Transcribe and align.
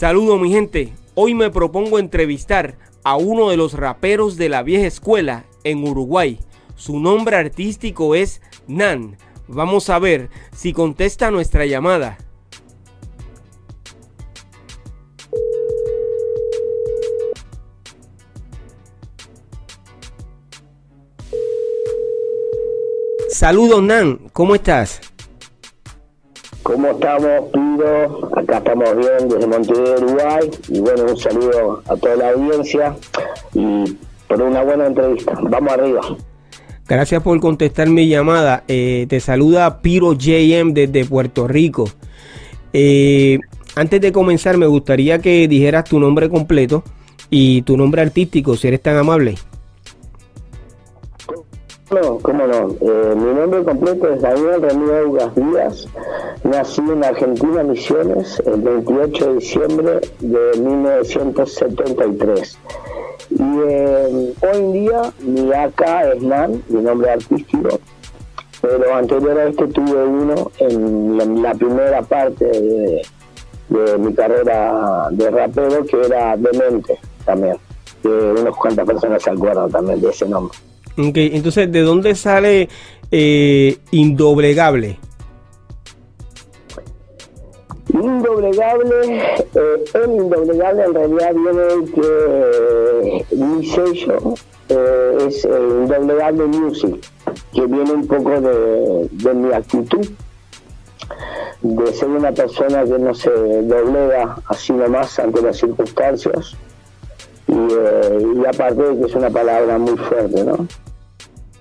Saludos 0.00 0.40
mi 0.40 0.50
gente, 0.50 0.94
hoy 1.14 1.34
me 1.34 1.50
propongo 1.50 1.98
entrevistar 1.98 2.78
a 3.04 3.16
uno 3.16 3.50
de 3.50 3.58
los 3.58 3.74
raperos 3.74 4.38
de 4.38 4.48
la 4.48 4.62
vieja 4.62 4.86
escuela 4.86 5.44
en 5.62 5.86
Uruguay. 5.86 6.40
Su 6.74 6.98
nombre 6.98 7.36
artístico 7.36 8.14
es 8.14 8.40
Nan. 8.66 9.18
Vamos 9.46 9.90
a 9.90 9.98
ver 9.98 10.30
si 10.56 10.72
contesta 10.72 11.30
nuestra 11.30 11.66
llamada. 11.66 12.16
Saludos 23.28 23.82
Nan, 23.82 24.30
¿cómo 24.32 24.54
estás? 24.54 25.02
¿Cómo 26.70 26.88
estamos, 26.92 27.50
Piro? 27.52 28.30
Acá 28.38 28.58
estamos 28.58 28.96
bien 28.96 29.28
desde 29.28 29.46
Montevideo, 29.48 29.96
Uruguay. 29.96 30.50
Y 30.68 30.78
bueno, 30.78 31.02
un 31.10 31.16
saludo 31.16 31.82
a 31.88 31.96
toda 31.96 32.14
la 32.14 32.30
audiencia 32.30 32.94
y 33.52 33.96
por 34.28 34.40
una 34.40 34.62
buena 34.62 34.86
entrevista. 34.86 35.32
Vamos 35.42 35.72
arriba. 35.72 36.00
Gracias 36.86 37.24
por 37.24 37.40
contestar 37.40 37.88
mi 37.88 38.06
llamada. 38.06 38.62
Eh, 38.68 39.06
te 39.08 39.18
saluda 39.18 39.82
Piro 39.82 40.12
JM 40.12 40.72
desde 40.72 41.04
Puerto 41.06 41.48
Rico. 41.48 41.90
Eh, 42.72 43.40
antes 43.74 44.00
de 44.00 44.12
comenzar, 44.12 44.56
me 44.56 44.66
gustaría 44.68 45.18
que 45.18 45.48
dijeras 45.48 45.86
tu 45.86 45.98
nombre 45.98 46.30
completo 46.30 46.84
y 47.30 47.62
tu 47.62 47.76
nombre 47.76 48.02
artístico, 48.02 48.56
si 48.56 48.68
eres 48.68 48.80
tan 48.80 48.96
amable. 48.96 49.34
No, 51.90 52.18
cómo 52.18 52.46
no. 52.46 52.68
Eh, 52.80 53.14
mi 53.16 53.32
nombre 53.34 53.64
completo 53.64 54.12
es 54.12 54.22
Daniel 54.22 54.62
Ramírez 54.62 55.06
Ugas 55.06 55.34
Díaz. 55.34 55.88
Nací 56.44 56.80
en 56.80 57.02
Argentina, 57.04 57.64
Misiones, 57.64 58.40
el 58.46 58.60
28 58.60 59.26
de 59.26 59.34
diciembre 59.34 60.00
de 60.20 60.60
1973. 60.60 62.58
Y 63.30 63.42
eh, 63.42 64.34
hoy 64.40 64.56
en 64.56 64.72
día 64.72 65.12
mi 65.18 65.52
AK 65.52 65.82
es 66.14 66.22
Nan, 66.22 66.62
mi 66.68 66.80
nombre 66.80 67.10
artístico, 67.10 67.80
pero 68.60 68.94
anterior 68.94 69.38
a 69.38 69.48
este 69.48 69.66
tuve 69.66 70.04
uno 70.04 70.52
en 70.58 71.42
la, 71.42 71.54
primera 71.54 72.02
parte 72.02 72.44
de, 72.44 73.02
mi 73.98 74.14
carrera 74.14 75.08
de 75.10 75.28
rapero 75.28 75.84
que 75.84 76.00
era 76.00 76.36
Demente 76.36 77.00
también, 77.24 77.56
que 78.00 78.08
unas 78.08 78.54
cuantas 78.54 78.86
personas 78.86 79.22
se 79.22 79.30
acuerdan 79.30 79.70
también 79.70 80.00
de 80.00 80.10
ese 80.10 80.28
nombre. 80.28 80.56
Entonces, 81.08 81.70
¿de 81.72 81.80
dónde 81.80 82.14
sale 82.14 82.68
eh, 83.10 83.78
Indoblegable? 83.90 84.98
Indoblegable, 87.92 89.16
eh, 89.54 89.84
el 89.94 90.10
Indoblegable 90.12 90.84
en 90.84 90.94
realidad 90.94 91.34
viene 91.34 91.92
que 91.92 93.36
mi 93.36 93.66
sello 93.66 94.34
eh, 94.68 95.26
es 95.26 95.44
el 95.44 95.82
Indoblegable 95.82 96.46
Music, 96.46 96.96
que 97.52 97.66
viene 97.66 97.92
un 97.92 98.06
poco 98.06 98.40
de, 98.40 99.08
de 99.10 99.34
mi 99.34 99.52
actitud 99.52 100.06
de 101.62 101.92
ser 101.92 102.08
una 102.08 102.32
persona 102.32 102.84
que 102.84 102.98
no 102.98 103.14
se 103.14 103.30
doblega 103.30 104.36
así 104.46 104.72
nomás 104.72 105.18
ante 105.18 105.42
las 105.42 105.58
circunstancias 105.58 106.56
eh, 107.48 108.18
y, 108.36 108.46
aparte 108.46 108.82
de 108.82 108.98
que 108.98 109.06
es 109.06 109.14
una 109.14 109.30
palabra 109.30 109.78
muy 109.78 109.96
fuerte, 109.96 110.44
¿no? 110.44 110.66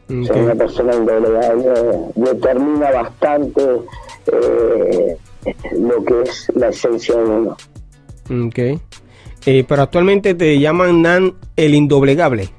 Ser 0.10 0.38
una 0.38 0.56
persona 0.56 0.96
indoblegable 0.96 1.72
determina 2.16 2.90
bastante 2.90 3.62
eh, 4.32 5.18
lo 5.78 6.04
que 6.04 6.22
es 6.24 6.52
la 6.56 6.70
esencia 6.70 7.16
de 7.16 7.24
uno. 7.24 7.58
Ok. 8.48 8.58
Eh, 9.46 9.64
pero 9.68 9.84
actualmente 9.84 10.34
te 10.34 10.60
llaman 10.60 11.04
Nan 11.04 11.36
el 11.56 11.76
indoblegable. 11.76 12.50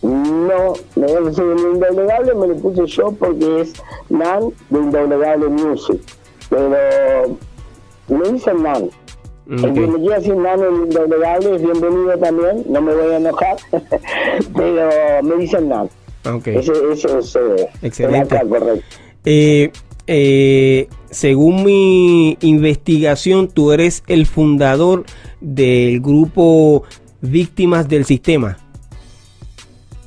No, 0.00 0.72
me 0.96 1.06
el 1.06 1.74
indoblegable 1.74 2.34
me 2.34 2.46
lo 2.48 2.56
puse 2.56 2.86
yo 2.86 3.12
porque 3.12 3.60
es 3.60 3.74
Nan 4.08 4.50
de 4.70 4.78
Indoblegable 4.78 5.48
Music. 5.48 6.00
Pero 6.48 7.38
me 8.08 8.30
dicen 8.30 8.62
Nan. 8.62 8.88
El 9.50 9.72
que 9.74 9.86
me 9.86 9.98
quiera 9.98 10.16
decir 10.16 10.36
Nan 10.36 10.60
el 10.60 10.74
indoblegable 10.84 11.56
es 11.56 11.62
bienvenido 11.62 12.18
también, 12.18 12.64
no 12.66 12.80
me 12.80 12.94
voy 12.94 13.12
a 13.12 13.16
enojar, 13.16 13.56
pero 14.56 15.22
me 15.22 15.36
dicen 15.36 15.68
Nan. 15.68 15.88
Ok. 16.34 16.46
Eso, 16.48 16.92
eso 16.92 17.18
es 17.18 17.36
eh, 17.36 17.68
Excelente. 17.82 18.38
correcto. 18.48 18.84
Eh, 19.24 19.70
eh, 20.06 20.88
según 21.10 21.64
mi 21.64 22.38
investigación, 22.40 23.48
tú 23.48 23.72
eres 23.72 24.02
el 24.06 24.26
fundador 24.26 25.04
del 25.40 26.00
grupo 26.00 26.84
Víctimas 27.20 27.88
del 27.88 28.04
Sistema. 28.04 28.56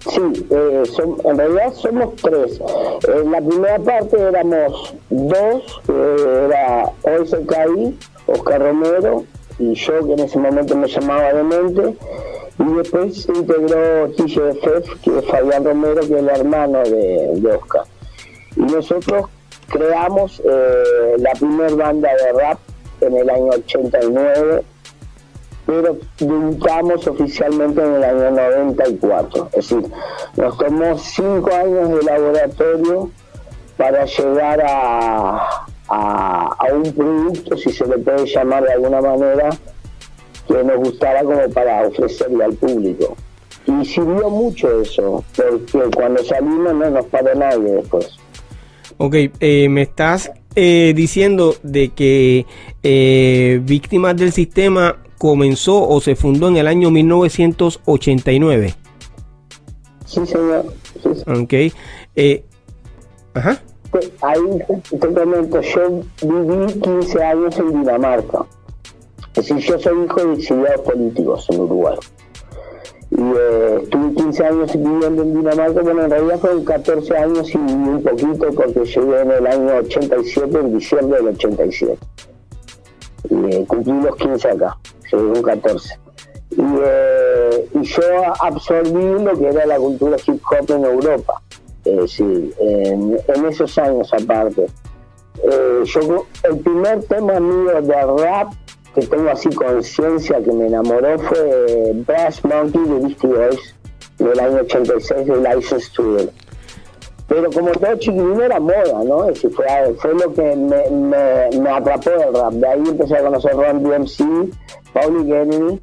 Sí, 0.10 0.20
eh, 0.50 0.84
en 1.26 1.38
realidad 1.38 1.74
somos 1.76 2.16
tres. 2.16 2.60
En 3.08 3.32
la 3.32 3.40
primera 3.40 3.78
parte 3.78 4.18
éramos 4.20 4.96
dos, 5.12 5.82
eh, 5.88 6.46
era 6.48 6.92
OSKI, 7.04 7.96
Oscar 8.26 8.62
Romero, 8.62 9.24
y 9.60 9.76
yo 9.76 10.06
que 10.08 10.14
en 10.14 10.20
ese 10.22 10.40
momento 10.40 10.76
me 10.76 10.88
llamaba 10.88 11.32
Demente, 11.34 11.96
y 12.62 12.74
después 12.76 13.24
se 13.24 13.32
integró 13.32 14.10
TGFF, 14.12 15.02
que 15.02 15.18
es 15.18 15.26
Fabián 15.26 15.66
Romero, 15.66 16.02
que 16.02 16.14
es 16.14 16.20
el 16.20 16.30
hermano 16.30 16.80
de, 16.84 17.32
de 17.36 17.56
Oscar. 17.56 17.84
Y 18.56 18.62
nosotros 18.62 19.26
creamos 19.68 20.42
eh, 20.46 21.16
la 21.18 21.32
primera 21.32 21.76
banda 21.76 22.10
de 22.10 22.40
rap 22.40 22.60
en 23.02 23.18
el 23.18 23.30
año 23.30 23.50
89, 23.50 24.64
pero 25.66 25.98
debutamos 26.20 27.08
oficialmente 27.08 27.82
en 27.82 27.96
el 27.96 28.04
año 28.04 28.32
94. 28.32 29.50
Es 29.54 29.70
decir, 29.70 29.92
nos 30.36 30.58
tomó 30.58 30.98
cinco 30.98 31.52
años 31.54 31.90
de 31.90 32.04
laboratorio 32.04 33.10
para 33.78 34.06
llegar 34.06 34.62
a, 34.68 35.66
a, 35.88 36.68
un 36.74 36.94
producto, 36.94 37.58
si 37.58 37.72
se 37.72 37.86
le 37.88 37.98
puede 37.98 38.26
llamar 38.28 38.64
de 38.64 38.74
alguna 38.74 39.02
manera, 39.02 39.50
que 40.52 40.64
nos 40.64 40.78
gustara 40.78 41.24
como 41.24 41.50
para 41.50 41.88
ofrecerle 41.88 42.44
al 42.44 42.54
público. 42.54 43.16
Y 43.66 43.86
sirvió 43.86 44.30
mucho 44.30 44.82
eso, 44.82 45.24
porque 45.36 45.96
cuando 45.96 46.24
salimos 46.24 46.74
no 46.74 46.90
nos 46.90 47.06
paró 47.06 47.36
nadie 47.36 47.74
después. 47.74 48.18
Ok, 48.98 49.16
eh, 49.40 49.70
me 49.70 49.84
estás 49.84 50.32
eh, 50.56 50.94
diciendo 50.96 51.56
de 51.64 51.90
que 51.90 52.46
eh, 52.84 53.62
Víctimas 53.64 54.18
del 54.18 54.32
Sistema 54.32 54.98
comenzó 55.18 55.88
o 55.88 56.02
se 56.02 56.16
fundó 56.16 56.48
en 56.48 56.58
el 56.58 56.68
año 56.68 56.92
1989. 56.92 58.74
Sí, 60.06 60.26
señor. 60.26 60.66
Ok. 61.28 61.54
ajá. 63.34 63.62
Pues, 63.92 64.12
ahí 64.22 64.40
yo 65.74 66.04
viví 66.22 66.80
15 66.82 67.24
años 67.24 67.58
en 67.60 67.70
Dinamarca. 67.72 68.46
Es 69.36 69.48
decir, 69.48 69.58
yo 69.58 69.80
soy 69.80 70.06
hijo 70.06 70.26
de 70.26 70.34
exiliados 70.34 70.82
políticos 70.82 71.48
en 71.50 71.62
Uruguay 71.62 71.98
y 73.12 73.22
eh, 73.22 73.80
estuve 73.84 74.14
15 74.14 74.46
años 74.46 74.74
viviendo 74.74 75.24
en 75.24 75.34
Dinamarca, 75.34 75.82
bueno, 75.82 76.06
en 76.06 76.12
realidad 76.12 76.40
fueron 76.40 76.64
14 76.64 77.18
años 77.18 77.54
y 77.54 77.58
un 77.58 78.02
poquito 78.02 78.48
porque 78.56 78.86
llegué 78.86 79.20
en 79.20 79.32
el 79.32 79.48
año 79.48 79.76
87, 79.80 80.58
en 80.58 80.78
diciembre 80.78 81.18
del 81.18 81.28
87. 81.36 81.98
Y 83.30 83.36
eh, 83.54 83.66
cumplí 83.68 84.02
los 84.02 84.16
15 84.16 84.50
acá, 84.52 84.78
llegué 85.12 85.24
un 85.26 85.42
14. 85.42 86.00
Y, 86.52 86.62
eh, 86.84 87.70
y, 87.74 87.84
yo 87.84 88.04
absorbí 88.42 89.24
lo 89.24 89.38
que 89.38 89.48
era 89.48 89.66
la 89.66 89.78
cultura 89.78 90.16
hip 90.26 90.42
hop 90.50 90.72
en 90.72 90.86
Europa, 90.86 91.42
es 91.84 91.98
decir, 91.98 92.56
en, 92.60 93.18
en 93.28 93.46
esos 93.46 93.78
años 93.78 94.10
aparte. 94.14 94.68
yo, 95.84 96.26
el 96.44 96.58
primer 96.60 97.04
tema 97.04 97.42
mío 97.42 97.82
de 97.82 97.94
rap 97.94 98.54
que 98.94 99.02
tengo 99.08 99.30
así 99.30 99.50
conciencia 99.50 100.42
que 100.44 100.52
me 100.52 100.68
enamoró 100.68 101.18
fue 101.20 101.94
Brass 102.08 102.44
Monkey 102.44 102.82
de 102.84 103.00
Beastie 103.00 103.30
Boys 103.30 103.76
del 104.18 104.40
año 104.40 104.58
86 104.62 105.28
de 105.28 105.38
License 105.38 105.92
to 105.94 106.18
pero 107.32 107.50
como 107.50 107.72
todo 107.72 107.96
chiquilín 107.96 108.42
era 108.42 108.60
moda, 108.60 109.06
¿no? 109.06 109.30
Es 109.30 109.36
decir, 109.36 109.52
fue, 109.52 109.66
fue 110.02 110.14
lo 110.16 110.34
que 110.34 110.54
me, 110.54 110.90
me, 110.90 111.62
me, 111.62 111.70
atrapó 111.70 112.10
del 112.10 112.34
rap. 112.34 112.52
De 112.52 112.68
ahí 112.68 112.84
empecé 112.86 113.16
a 113.16 113.22
conocer 113.22 113.54
Ron 113.54 113.84
DMC, 113.84 114.54
Pauli 114.92 115.26
Kennedy, 115.26 115.82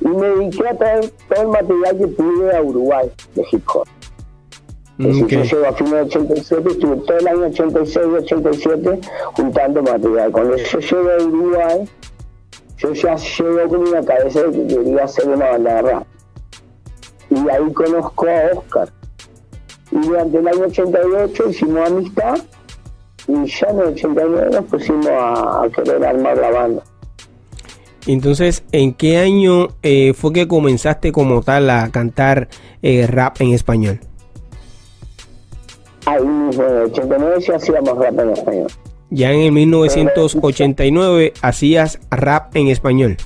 y 0.00 0.08
me 0.08 0.26
dediqué 0.26 0.66
a 0.66 0.76
traer 0.76 1.08
todo 1.28 1.42
el 1.42 1.48
material 1.50 1.98
que 1.98 2.06
pude 2.08 2.56
a 2.56 2.62
Uruguay 2.62 3.12
de 3.36 3.44
hip 3.52 3.62
hop. 3.72 3.86
Okay. 4.98 5.44
Yo 5.44 5.44
llego 5.44 5.66
a 5.66 5.72
fines 5.74 5.92
de 5.92 6.00
87, 6.00 6.68
estuve 6.68 6.96
todo 6.96 7.18
el 7.18 7.28
año 7.28 7.46
86 7.46 8.06
y 8.10 8.14
87 8.16 9.00
juntando 9.36 9.82
material. 9.84 10.32
Cuando 10.32 10.56
yo 10.56 10.78
llego 10.80 11.10
a 11.10 11.22
Uruguay, 11.22 11.88
yo 12.78 12.92
ya 12.92 13.16
llego 13.16 13.68
con 13.68 13.88
una 13.88 14.04
cabeza 14.04 14.42
de 14.44 14.52
que 14.52 14.74
quería 14.74 15.04
hacer 15.04 15.28
una 15.28 15.50
banda 15.50 15.74
de 15.74 15.82
rap. 15.82 16.06
Y 17.30 17.50
ahí 17.50 17.72
conozco 17.72 18.26
a 18.26 18.58
Oscar. 18.58 18.88
Y 19.90 19.98
durante 19.98 20.38
el 20.38 20.48
año 20.48 20.64
88 20.66 21.50
hicimos 21.50 21.90
amistad 21.90 22.38
y 23.26 23.46
ya 23.46 23.66
en 23.68 23.78
el 23.78 23.86
89 23.88 24.48
nos 24.52 24.64
pusimos 24.64 25.06
a, 25.08 25.64
a 25.64 25.68
querer 25.70 26.04
armar 26.04 26.38
la 26.38 26.50
banda. 26.50 26.82
Entonces, 28.06 28.64
¿en 28.72 28.94
qué 28.94 29.18
año 29.18 29.68
eh, 29.82 30.14
fue 30.14 30.32
que 30.32 30.48
comenzaste 30.48 31.12
como 31.12 31.42
tal 31.42 31.68
a 31.68 31.90
cantar 31.90 32.48
eh, 32.80 33.06
rap 33.06 33.40
en 33.40 33.52
español? 33.52 34.00
Ahí 36.06 36.24
mismo, 36.24 36.64
en 36.64 36.76
el 36.76 36.82
89 36.84 37.36
ya 37.46 37.56
hacíamos 37.56 37.98
rap 37.98 38.18
en 38.18 38.30
español. 38.30 38.68
Ya 39.10 39.32
en 39.32 39.40
el 39.40 39.52
1989 39.52 41.32
hacías 41.40 41.98
rap 42.10 42.54
en 42.54 42.68
español. 42.68 43.16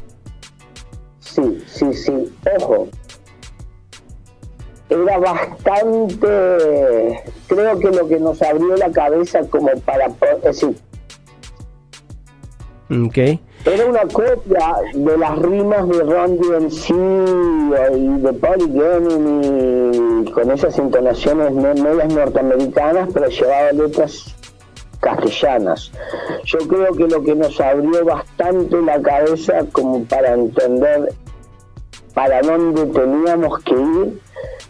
Sí, 1.20 1.43
sí, 1.67 1.93
sí. 1.93 2.32
Ojo. 2.58 2.87
Era 4.88 5.19
bastante, 5.19 7.20
creo 7.46 7.79
que 7.79 7.90
lo 7.90 8.06
que 8.06 8.20
nos 8.20 8.40
abrió 8.43 8.76
la 8.76 8.93
cabeza 8.93 9.40
como 9.49 9.70
para, 9.87 10.08
decir, 10.44 10.76
okay. 13.08 13.40
Era 13.64 13.87
una 13.87 14.02
copia 14.02 14.75
de 14.93 15.17
las 15.17 15.38
rimas 15.38 15.88
de 15.88 16.02
Ron 16.02 16.37
DMC 16.37 16.90
y 17.96 18.20
de 18.20 18.32
Paul 18.35 20.26
y 20.26 20.31
con 20.32 20.50
esas 20.50 20.78
entonaciones 20.78 21.52
medias 21.52 22.12
norteamericanas, 22.12 23.08
pero 23.14 23.28
llevaba 23.28 23.73
letras 23.73 24.37
castellanas. 25.02 25.90
Yo 26.44 26.58
creo 26.60 26.94
que 26.94 27.04
lo 27.08 27.22
que 27.22 27.34
nos 27.34 27.60
abrió 27.60 28.04
bastante 28.04 28.81
la 28.81 29.02
cabeza 29.02 29.64
como 29.72 30.04
para 30.04 30.34
entender 30.34 31.12
para 32.14 32.40
dónde 32.43 32.87
teníamos 32.87 33.58
que 33.64 33.72
ir 33.72 34.20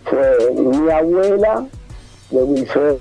fue 0.05 0.52
mi 0.55 0.90
abuela 0.90 1.67
de 2.31 2.43
Wilfred. 2.43 2.96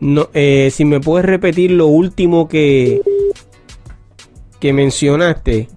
No, 0.00 0.28
eh, 0.32 0.70
si 0.72 0.84
me 0.84 1.00
puedes 1.00 1.26
repetir 1.26 1.72
lo 1.72 1.88
último 1.88 2.48
que, 2.48 3.02
que 4.60 4.72
mencionaste, 4.72 5.68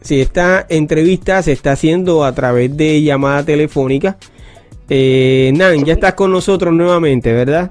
si 0.00 0.20
esta 0.20 0.64
entrevista 0.68 1.42
se 1.42 1.52
está 1.52 1.72
haciendo 1.72 2.24
a 2.24 2.32
través 2.32 2.76
de 2.76 3.02
llamada 3.02 3.44
telefónica, 3.44 4.16
eh, 4.88 5.52
Nan, 5.54 5.84
ya 5.84 5.94
estás 5.94 6.14
con 6.14 6.30
nosotros 6.32 6.72
nuevamente, 6.72 7.32
¿verdad? 7.32 7.70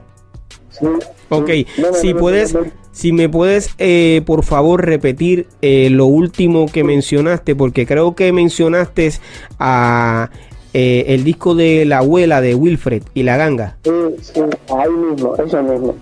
Sí. 0.69 0.85
Ok, 1.29 1.49
si 1.93 2.13
puedes, 2.13 2.55
si 2.91 3.11
me 3.11 3.27
puedes, 3.29 3.69
eh, 3.79 4.21
por 4.25 4.43
favor, 4.43 4.85
repetir 4.85 5.47
eh, 5.61 5.89
lo 5.89 6.05
último 6.05 6.67
que 6.67 6.83
mencionaste, 6.83 7.55
porque 7.55 7.85
creo 7.85 8.15
que 8.15 8.31
mencionaste 8.31 9.11
a 9.59 10.29
eh, 10.73 11.05
el 11.09 11.23
disco 11.23 11.53
de 11.53 11.85
la 11.85 11.99
abuela 11.99 12.41
de 12.41 12.55
Wilfred 12.55 13.03
y 13.13 13.23
la 13.23 13.37
ganga. 13.37 13.77
Sí, 13.83 13.91
sí, 14.21 14.41
ahí 14.75 14.89
mismo, 14.89 15.35
eso 15.35 15.61
mismo. 15.63 15.95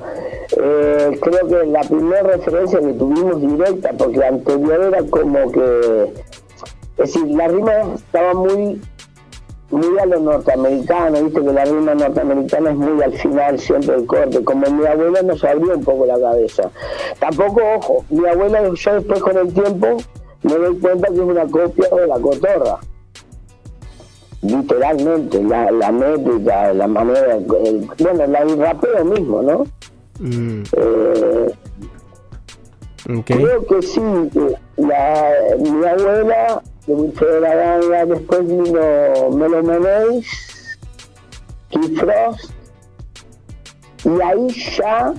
Eh, 0.57 1.19
creo 1.21 1.47
que 1.47 1.67
la 1.67 1.81
primera 1.81 2.23
referencia 2.23 2.79
que 2.79 2.93
tuvimos 2.93 3.41
directa, 3.41 3.91
porque 3.97 4.23
anterior 4.23 4.81
era 4.93 5.03
como 5.09 5.51
que, 5.51 6.13
es 6.97 7.13
decir, 7.13 7.25
la 7.27 7.47
rima 7.49 7.71
estaba 7.95 8.33
muy 8.33 8.81
muy 9.71 9.97
a 9.99 10.05
lo 10.05 10.19
norteamericano, 10.19 11.23
viste 11.23 11.41
que 11.41 11.53
la 11.53 11.65
rima 11.65 11.95
norteamericana 11.95 12.71
es 12.71 12.75
muy 12.77 13.01
al 13.01 13.13
final 13.13 13.59
siempre 13.59 13.95
el 13.95 14.05
corte, 14.05 14.43
como 14.43 14.69
mi 14.69 14.85
abuela 14.85 15.21
nos 15.21 15.43
abrió 15.43 15.75
un 15.75 15.83
poco 15.83 16.05
la 16.05 16.19
cabeza. 16.19 16.69
Tampoco, 17.19 17.61
ojo, 17.77 18.05
mi 18.09 18.27
abuela 18.27 18.61
yo 18.73 18.93
después 18.93 19.21
con 19.21 19.37
el 19.37 19.53
tiempo 19.53 19.97
me 20.43 20.55
doy 20.55 20.77
cuenta 20.79 21.07
que 21.07 21.13
es 21.13 21.19
una 21.19 21.47
copia 21.47 21.87
de 21.89 22.07
la 22.07 22.19
cotorra 22.19 22.79
literalmente, 24.41 25.41
la, 25.43 25.71
la 25.71 25.91
métrica, 25.91 26.73
la 26.73 26.87
manera, 26.87 27.35
el, 27.35 27.87
bueno, 27.99 28.27
la, 28.27 28.39
el 28.39 28.57
rapeo 28.57 29.05
mismo, 29.05 29.41
¿no? 29.41 29.65
Mm. 30.19 30.63
Eh, 30.77 31.53
okay. 33.19 33.37
Creo 33.37 33.65
que 33.67 33.81
sí, 33.81 34.01
la, 34.77 35.31
mi 35.59 35.85
abuela 35.85 36.61
de 36.87 36.93
Wilfredo 36.93 37.39
la 37.39 37.55
Ganga, 37.55 38.05
después 38.05 38.47
vino 38.47 39.29
Melo 39.31 39.63
Menéis, 39.63 40.77
Keith 41.69 41.99
Frost, 41.99 42.51
y 44.03 44.21
ahí 44.21 44.47
ya 44.77 45.13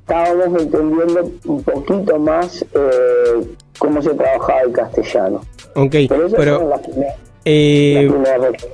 estábamos 0.00 0.62
entendiendo 0.62 1.30
un 1.46 1.62
poquito 1.62 2.18
más 2.18 2.62
eh, 2.74 3.56
cómo 3.78 4.02
se 4.02 4.14
trabajaba 4.14 4.60
el 4.62 4.72
castellano. 4.72 5.40
Ok, 5.74 5.94
Pero, 6.36 6.70
eh, 7.44 8.10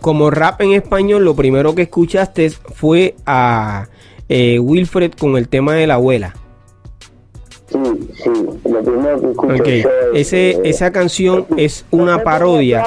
como 0.00 0.31
rap 0.31 0.61
en 0.61 0.73
español, 0.73 1.25
lo 1.25 1.35
primero 1.35 1.75
que 1.75 1.82
escuchaste 1.82 2.50
fue 2.50 3.14
a 3.26 3.88
eh, 4.29 4.58
Wilfred 4.58 5.12
con 5.12 5.37
el 5.37 5.49
tema 5.49 5.75
de 5.75 5.87
la 5.87 5.94
abuela. 5.94 6.35
Sí, 7.70 7.78
sí, 8.25 8.31
lo 8.69 8.82
primero 8.82 9.20
que 9.20 9.31
escucho 9.31 9.55
Ok, 9.55 9.67
yo 9.67 9.88
es, 10.14 10.26
Ese, 10.26 10.50
eh, 10.50 10.61
esa 10.64 10.90
canción 10.90 11.46
es 11.56 11.84
una 11.90 12.22
parodia. 12.22 12.82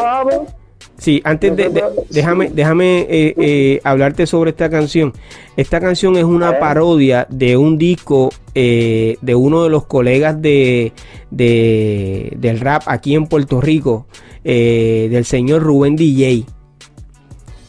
Sí, 0.97 1.21
antes 1.25 1.55
de, 1.57 1.83
déjame, 2.09 2.49
déjame 2.53 3.01
eh, 3.09 3.33
eh, 3.37 3.81
hablarte 3.83 4.25
sobre 4.27 4.51
esta 4.51 4.69
canción. 4.69 5.11
Esta 5.57 5.79
canción 5.81 6.15
es 6.17 6.23
una 6.23 6.59
parodia 6.59 7.27
de 7.29 7.57
un 7.57 7.77
disco 7.77 8.29
eh, 8.55 9.17
de 9.21 9.35
uno 9.35 9.63
de 9.63 9.69
los 9.69 9.85
colegas 9.85 10.41
de, 10.41 10.93
de- 11.31 12.33
del 12.37 12.59
rap 12.59 12.83
aquí 12.85 13.15
en 13.15 13.27
Puerto 13.27 13.59
Rico, 13.59 14.05
del 14.43 15.25
señor 15.25 15.61
Rubén 15.63 15.95
DJ, 15.95 16.45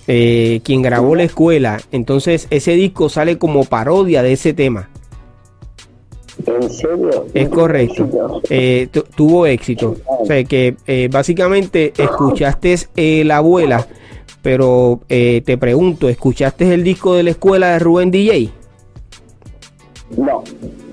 quien 0.06 0.82
grabó 0.82 1.14
la 1.16 1.24
escuela. 1.24 1.80
Entonces 1.92 2.46
ese 2.50 2.72
disco 2.72 3.08
sale 3.08 3.38
como 3.38 3.64
parodia 3.64 4.22
de 4.22 4.32
ese 4.32 4.52
tema. 4.52 4.90
¿En 6.46 6.70
serio? 6.70 7.26
Es 7.32 7.48
correcto. 7.48 8.40
Eh, 8.50 8.88
tu- 8.90 9.02
tuvo 9.02 9.46
éxito. 9.46 9.96
O 10.06 10.26
sea 10.26 10.42
que 10.44 10.76
eh, 10.86 11.08
básicamente 11.10 11.92
escuchaste 11.96 12.74
eh, 12.96 13.22
la 13.24 13.38
abuela, 13.38 13.86
pero 14.42 15.00
eh, 15.08 15.42
te 15.44 15.56
pregunto, 15.58 16.08
¿escuchaste 16.08 16.72
el 16.74 16.84
disco 16.84 17.14
de 17.14 17.22
la 17.22 17.30
escuela 17.30 17.72
de 17.72 17.78
Rubén 17.78 18.10
DJ? 18.10 18.50
No, 20.16 20.44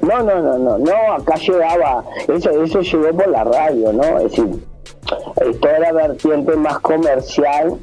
no, 0.01 0.23
no, 0.23 0.41
no, 0.41 0.57
no, 0.57 0.77
no, 0.79 1.13
acá 1.13 1.35
llegaba, 1.35 2.03
eso, 2.33 2.49
eso 2.63 2.81
llegó 2.81 3.09
por 3.15 3.27
la 3.29 3.43
radio, 3.43 3.93
¿no? 3.93 4.03
Es 4.19 4.23
decir, 4.31 4.47
esto 5.45 5.67
era 5.67 5.91
vertiente 5.91 6.55
más 6.55 6.79
comercial 6.79 7.77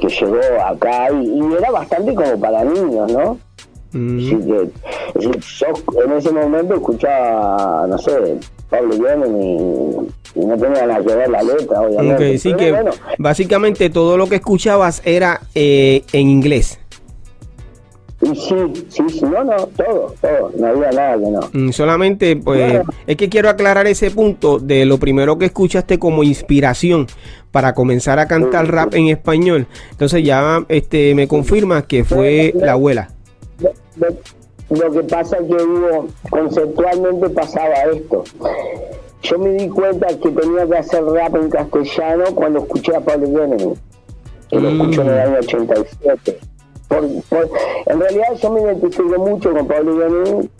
que 0.00 0.08
llegó 0.08 0.38
acá 0.66 1.08
y, 1.12 1.38
y 1.38 1.54
era 1.58 1.70
bastante 1.70 2.14
como 2.14 2.40
para 2.40 2.64
niños, 2.64 3.12
¿no? 3.12 3.38
Mm, 3.94 4.18
Así 4.18 4.36
que, 4.38 4.70
es 5.20 5.30
decir, 5.32 5.66
yo 5.94 6.02
en 6.04 6.12
ese 6.12 6.32
momento 6.32 6.74
escuchaba, 6.74 7.86
no 7.88 7.96
sé, 7.98 8.38
Pablo 8.68 8.94
Yemen 8.96 9.40
y, 9.40 10.40
y 10.40 10.44
no 10.44 10.56
tenía 10.58 10.84
nada 10.86 11.00
que 11.00 11.14
ver 11.14 11.30
la 11.30 11.42
letra, 11.42 11.80
obviamente. 11.80 12.32
ok, 12.32 12.38
sí 12.38 12.54
que 12.54 12.72
bueno, 12.72 12.90
básicamente 13.18 13.88
todo 13.90 14.16
lo 14.16 14.28
que 14.28 14.34
escuchabas 14.36 15.00
era 15.04 15.40
eh, 15.54 16.02
en 16.12 16.28
inglés. 16.28 16.80
y 18.20 18.34
sí, 18.34 18.54
sí, 18.88 19.02
sí, 19.10 19.22
no, 19.22 19.44
no, 19.44 19.54
todo, 19.76 20.14
todo, 20.20 20.50
no 20.58 20.66
había 20.66 20.90
nada 20.90 21.14
que 21.18 21.30
no. 21.30 21.40
Mm, 21.52 21.70
Solamente, 21.72 22.36
pues, 22.36 22.80
es 23.06 23.16
que 23.16 23.28
quiero 23.28 23.48
aclarar 23.50 23.86
ese 23.86 24.10
punto 24.10 24.58
de 24.58 24.86
lo 24.86 24.98
primero 24.98 25.38
que 25.38 25.44
escuchaste 25.46 25.98
como 26.00 26.22
inspiración 26.24 27.06
para 27.52 27.74
comenzar 27.74 28.18
a 28.18 28.26
cantar 28.26 28.64
Sí, 28.66 28.72
rap 28.72 28.94
en 28.94 29.06
español. 29.08 29.66
Entonces 29.92 30.24
ya 30.24 30.64
este 30.68 31.14
me 31.14 31.28
confirmas 31.28 31.84
que 31.84 32.02
fue 32.02 32.52
la 32.56 32.72
abuela. 32.72 33.10
Lo, 33.96 34.08
lo 34.70 34.90
que 34.92 35.02
pasa 35.04 35.36
es 35.38 35.46
que 35.46 35.62
hubo, 35.62 36.06
conceptualmente 36.30 37.28
pasaba 37.30 37.74
esto. 37.92 38.24
Yo 39.22 39.38
me 39.38 39.50
di 39.52 39.68
cuenta 39.68 40.08
que 40.08 40.30
tenía 40.30 40.66
que 40.66 40.76
hacer 40.76 41.04
rap 41.04 41.34
en 41.36 41.48
castellano 41.50 42.24
cuando 42.34 42.60
escuché 42.60 42.94
a 42.96 43.00
Pablo 43.00 43.26
Kennedy, 43.26 43.74
que 44.50 44.56
lo 44.60 44.70
Mm. 44.70 44.80
escuché 44.80 45.00
en 45.02 45.08
el 45.08 45.18
año 45.18 45.38
87. 45.38 46.38
Por, 46.88 47.06
por- 47.30 47.50
en 47.86 48.00
realidad 48.00 48.34
yo 48.40 48.50
me 48.50 48.60
identifico 48.62 49.18
mucho 49.18 49.52
con 49.52 49.66
Pablo 49.66 49.98
Kennedy 49.98 50.50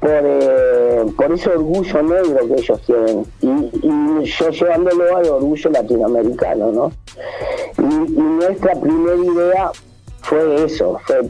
por, 0.00 0.10
eh, 0.22 1.04
por 1.16 1.32
ese 1.32 1.50
orgullo 1.50 2.02
negro 2.02 2.46
que 2.46 2.54
ellos 2.54 2.80
tienen 2.86 3.26
y, 3.40 4.24
yo 4.24 4.50
llevándolo 4.50 5.16
al 5.16 5.26
orgullo 5.28 5.70
latinoamericano, 5.70 6.70
¿no? 6.72 6.92
Y, 7.78 7.82
nuestra 8.20 8.72
primera 8.80 9.16
idea 9.16 9.70
fue 10.22 10.64
eso, 10.64 10.98
fue 11.06 11.22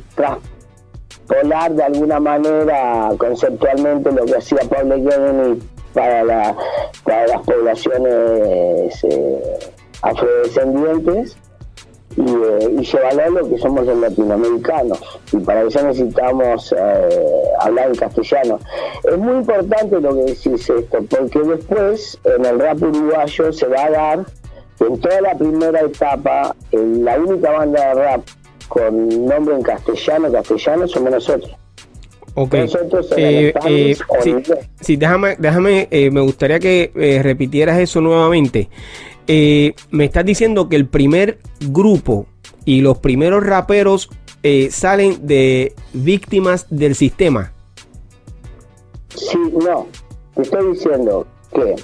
traspolar 1.27 1.73
de 1.75 1.83
alguna 1.83 2.21
manera 2.21 3.11
conceptualmente 3.19 4.11
lo 4.13 4.25
que 4.25 4.37
hacía 4.37 4.59
Pablo 4.69 4.95
Kennedy 4.97 5.63
para, 5.93 6.25
la, 6.25 6.57
para 7.05 7.27
las 7.27 7.43
poblaciones 7.43 9.05
eh, 9.05 9.59
afrodescendientes 10.03 11.37
y, 12.17 12.23
y 12.23 12.85
llevarlo 12.85 13.23
a 13.23 13.29
lo 13.29 13.49
que 13.49 13.59
somos 13.59 13.87
los 13.87 13.99
latinoamericanos. 13.99 15.01
Y 15.33 15.39
para 15.39 15.63
eso 15.63 15.83
necesitamos 15.83 16.75
eh, 16.77 17.43
hablar 17.61 17.89
en 17.89 17.95
castellano. 17.95 18.59
Es 19.05 19.19
muy 19.19 19.37
importante 19.37 20.01
lo 20.01 20.15
que 20.15 20.23
decís 20.23 20.71
esto, 20.71 20.99
porque 21.09 21.39
después 21.41 22.19
en 22.25 22.45
el 22.45 22.61
rap 22.61 22.83
uruguayo 22.83 23.53
se 23.53 23.67
va 23.67 23.85
a 23.85 23.91
dar 23.91 24.25
en 24.81 25.01
toda 25.01 25.21
la 25.23 25.35
primera 25.35 25.81
etapa, 25.81 26.55
la 26.73 27.19
única 27.19 27.51
banda 27.51 27.95
de 27.95 27.95
rap 27.95 28.21
con 28.69 29.27
nombre 29.27 29.55
en 29.55 29.63
castellano, 29.63 30.31
castellano, 30.31 30.89
somos 30.89 31.11
nosotros. 31.11 31.51
Ok. 32.35 32.55
Eh, 33.17 33.55
eh, 33.67 33.97
sí, 34.81 34.97
déjame, 34.97 35.37
déjame 35.39 35.89
me 36.13 36.21
gustaría 36.21 36.59
que 36.59 37.21
repitieras 37.23 37.79
eso 37.79 38.01
nuevamente. 38.01 38.69
Eh, 39.29 39.75
me 39.91 40.05
estás 40.05 40.25
diciendo 40.25 40.69
que 40.69 40.77
el 40.77 40.87
primer 40.87 41.39
grupo 41.69 42.27
y 42.65 42.81
los 42.81 42.99
primeros 42.99 43.45
raperos 43.45 44.09
eh, 44.43 44.69
salen 44.71 45.27
de 45.27 45.75
víctimas 45.93 46.67
del 46.71 46.95
sistema. 46.95 47.53
Sí, 49.15 49.39
no. 49.53 49.87
Te 50.35 50.43
estoy 50.43 50.73
diciendo 50.73 51.27
que 51.53 51.75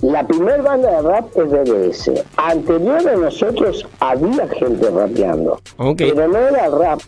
la 0.00 0.26
primera 0.26 0.62
banda 0.62 0.90
de 0.90 1.08
rap 1.08 1.36
es 1.36 1.50
DBS. 1.50 2.24
Anterior 2.36 3.08
a 3.08 3.16
nosotros 3.16 3.86
había 4.00 4.48
gente 4.48 4.90
rapeando. 4.90 5.60
Pero 5.96 6.28
no 6.28 6.38
era 6.38 6.68
rap. 6.68 7.00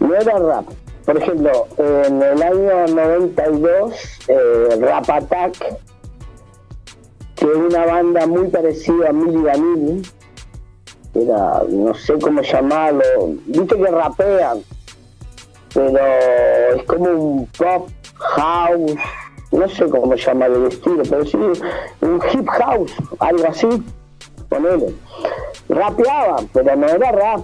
No 0.00 0.14
era 0.14 0.38
rap. 0.38 0.66
Por 1.04 1.16
ejemplo, 1.16 1.68
en 1.78 2.20
el 2.20 2.42
año 2.42 2.86
92, 2.88 3.94
eh, 4.28 4.68
Rap 4.80 5.08
Attack 5.08 5.78
que 7.36 7.44
es 7.44 7.56
una 7.56 7.84
banda 7.84 8.26
muy 8.26 8.48
parecida 8.48 9.10
a 9.10 9.12
Milli 9.12 9.42
Vanilli, 9.42 10.02
era, 11.14 11.62
no 11.68 11.94
sé 11.94 12.14
cómo 12.18 12.40
llamarlo, 12.42 13.02
viste 13.46 13.76
que 13.76 13.86
rapean, 13.86 14.62
pero 15.72 15.98
es 16.74 16.82
como 16.84 17.10
un 17.10 17.46
pop 17.58 17.88
house, 18.14 18.94
no 19.52 19.68
sé 19.68 19.88
cómo 19.88 20.14
llamar 20.14 20.50
el 20.50 20.66
estilo, 20.66 21.02
pero 21.08 21.24
sí 21.24 21.36
un 21.36 22.20
hip 22.32 22.48
house, 22.48 22.92
algo 23.18 23.46
así, 23.48 23.68
ponele. 24.48 24.94
Rapeaban, 25.68 26.48
pero 26.52 26.76
no 26.76 26.86
era 26.86 27.12
rap, 27.12 27.40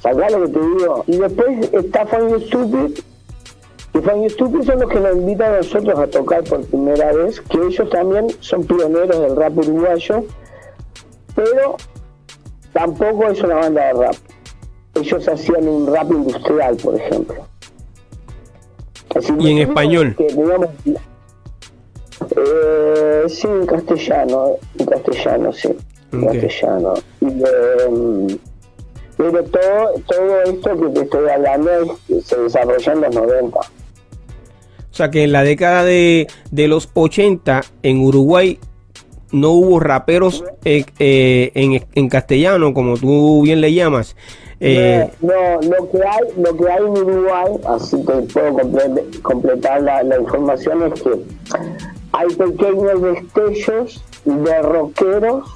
sacá 0.00 0.30
lo 0.30 0.46
que 0.46 0.52
te 0.52 0.60
digo. 0.60 1.04
Y 1.06 1.16
después 1.16 1.72
está 1.72 2.06
Funny 2.06 2.44
Stupid, 2.46 3.00
y 3.94 4.00
Fan 4.00 4.28
Stupid 4.28 4.62
son 4.62 4.80
los 4.80 4.90
que 4.90 4.98
nos 4.98 5.14
invitan 5.14 5.54
a 5.54 5.56
nosotros 5.58 5.96
a 5.96 6.06
tocar 6.08 6.42
por 6.42 6.64
primera 6.66 7.12
vez, 7.12 7.40
que 7.42 7.58
ellos 7.58 7.88
también 7.90 8.26
son 8.40 8.64
pioneros 8.64 9.20
del 9.20 9.36
rap 9.36 9.56
uruguayo, 9.56 10.24
pero 11.36 11.76
tampoco 12.72 13.28
es 13.28 13.40
una 13.40 13.54
banda 13.54 13.86
de 13.86 13.92
rap. 13.92 14.16
Ellos 14.96 15.28
hacían 15.28 15.68
un 15.68 15.94
rap 15.94 16.10
industrial, 16.10 16.76
por 16.76 16.96
ejemplo. 16.96 17.36
¿Y 19.38 19.52
en 19.52 19.58
español? 19.58 20.16
Eh, 22.36 23.24
sí, 23.28 23.46
en 23.46 23.66
castellano, 23.66 24.52
en 24.78 24.86
castellano, 24.86 25.52
sí, 25.52 25.68
en 26.12 26.24
castellano. 26.26 26.94
Em, 27.20 28.38
pero 29.16 29.44
todo, 29.44 29.94
todo 30.06 30.42
esto 30.42 30.80
que 30.80 30.88
te 30.88 31.00
estoy 31.02 31.28
hablando 31.28 31.98
se 32.22 32.36
desarrolló 32.36 32.92
en 32.92 33.00
los 33.00 33.14
90. 33.14 33.58
O 33.58 34.96
sea 34.96 35.10
que 35.10 35.24
en 35.24 35.32
la 35.32 35.42
década 35.42 35.84
de, 35.84 36.28
los 36.52 36.88
80 36.94 37.62
en 37.82 38.00
Uruguay 38.00 38.60
no 39.32 39.50
hubo 39.50 39.80
raperos 39.80 40.44
eh, 40.64 40.84
eh, 41.00 41.80
en, 41.94 42.08
castellano, 42.08 42.72
como 42.72 42.96
tú 42.96 43.42
bien 43.42 43.60
le 43.60 43.74
llamas. 43.74 44.14
Eh, 44.60 45.10
no, 45.20 45.60
lo 45.62 45.90
que 45.90 45.98
hay, 45.98 46.22
lo 46.40 46.56
que 46.56 46.70
hay 46.70 46.78
en 46.78 46.90
Uruguay, 46.90 47.52
así 47.66 47.96
que 48.04 48.12
puedo 48.32 48.56
completar 49.22 49.82
la, 49.82 50.02
la, 50.04 50.16
información, 50.16 50.92
es 50.92 51.02
que 51.02 51.10
hay 52.16 52.28
pequeños 52.28 53.02
destellos 53.02 54.04
de 54.24 54.62
rockeros 54.62 55.50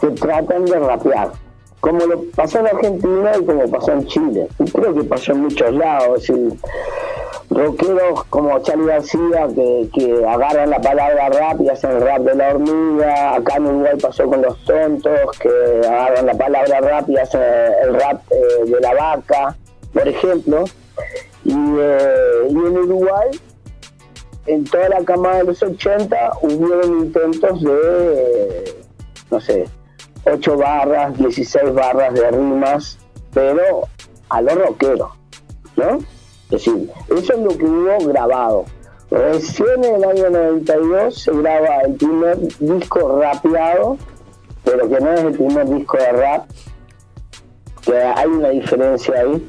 que 0.00 0.08
tratan 0.10 0.64
de 0.64 0.78
rapear. 0.78 1.32
Como 1.80 2.06
lo 2.06 2.22
pasó 2.34 2.60
en 2.60 2.68
Argentina 2.68 3.32
y 3.40 3.44
como 3.44 3.68
pasó 3.68 3.92
en 3.92 4.06
Chile. 4.06 4.48
Y 4.58 4.70
creo 4.70 4.94
que 4.94 5.04
pasó 5.04 5.32
en 5.32 5.42
muchos 5.42 5.72
lados. 5.72 6.28
Y, 6.30 6.58
rockeros 7.50 8.24
como 8.24 8.58
Charlie 8.60 8.86
García 8.86 9.48
que, 9.54 10.24
agarran 10.28 10.70
la 10.70 10.80
palabra 10.80 11.30
rap 11.30 11.60
y 11.60 11.68
hacen 11.68 11.92
el 11.92 12.00
rap 12.02 12.20
de 12.20 12.34
la 12.34 12.50
hormiga. 12.50 13.34
Acá 13.34 13.56
en 13.56 13.66
Uruguay 13.66 13.96
pasó 14.00 14.26
con 14.26 14.42
los 14.42 14.64
tontos 14.64 15.38
que 15.40 15.86
agarran 15.86 16.26
la 16.26 16.34
palabra 16.34 16.80
rap 16.80 17.08
y 17.08 17.16
hacen 17.16 17.40
el 17.82 17.94
rap 17.94 18.20
eh, 18.30 18.64
de 18.66 18.80
la 18.80 18.94
vaca, 18.94 19.56
por 19.92 20.06
ejemplo. 20.06 20.64
Y, 21.44 21.54
eh, 21.54 22.48
y, 22.50 22.54
en 22.54 22.78
Uruguay, 22.78 23.30
en 24.48 24.64
toda 24.64 24.88
la 24.88 25.04
camada 25.04 25.38
de 25.38 25.44
los 25.44 25.62
80, 25.62 26.32
hubieron 26.42 27.00
intentos 27.00 27.62
de, 27.62 28.84
no 29.30 29.40
sé, 29.40 29.66
8 30.24 30.56
barras, 30.56 31.16
16 31.18 31.74
barras 31.74 32.14
de 32.14 32.30
rimas, 32.30 32.98
pero 33.32 33.82
a 34.30 34.40
los 34.40 34.54
rockeros, 34.54 35.10
¿no? 35.76 35.98
Es 36.44 36.50
decir, 36.50 36.90
eso 37.08 37.32
es 37.34 37.38
lo 37.38 37.56
que 37.56 37.64
hubo 37.64 37.98
grabado. 38.06 38.64
Recién 39.10 39.84
en 39.84 39.96
el 39.96 40.04
año 40.04 40.30
92 40.30 41.22
se 41.22 41.32
graba 41.32 41.80
el 41.82 41.94
primer 41.94 42.38
disco 42.58 43.20
rapeado, 43.20 43.96
pero 44.64 44.88
que 44.88 45.00
no 45.00 45.12
es 45.12 45.20
el 45.20 45.32
primer 45.32 45.68
disco 45.68 45.96
de 45.96 46.12
rap, 46.12 46.50
que 47.84 47.96
hay 47.96 48.26
una 48.26 48.48
diferencia 48.48 49.14
ahí. 49.14 49.48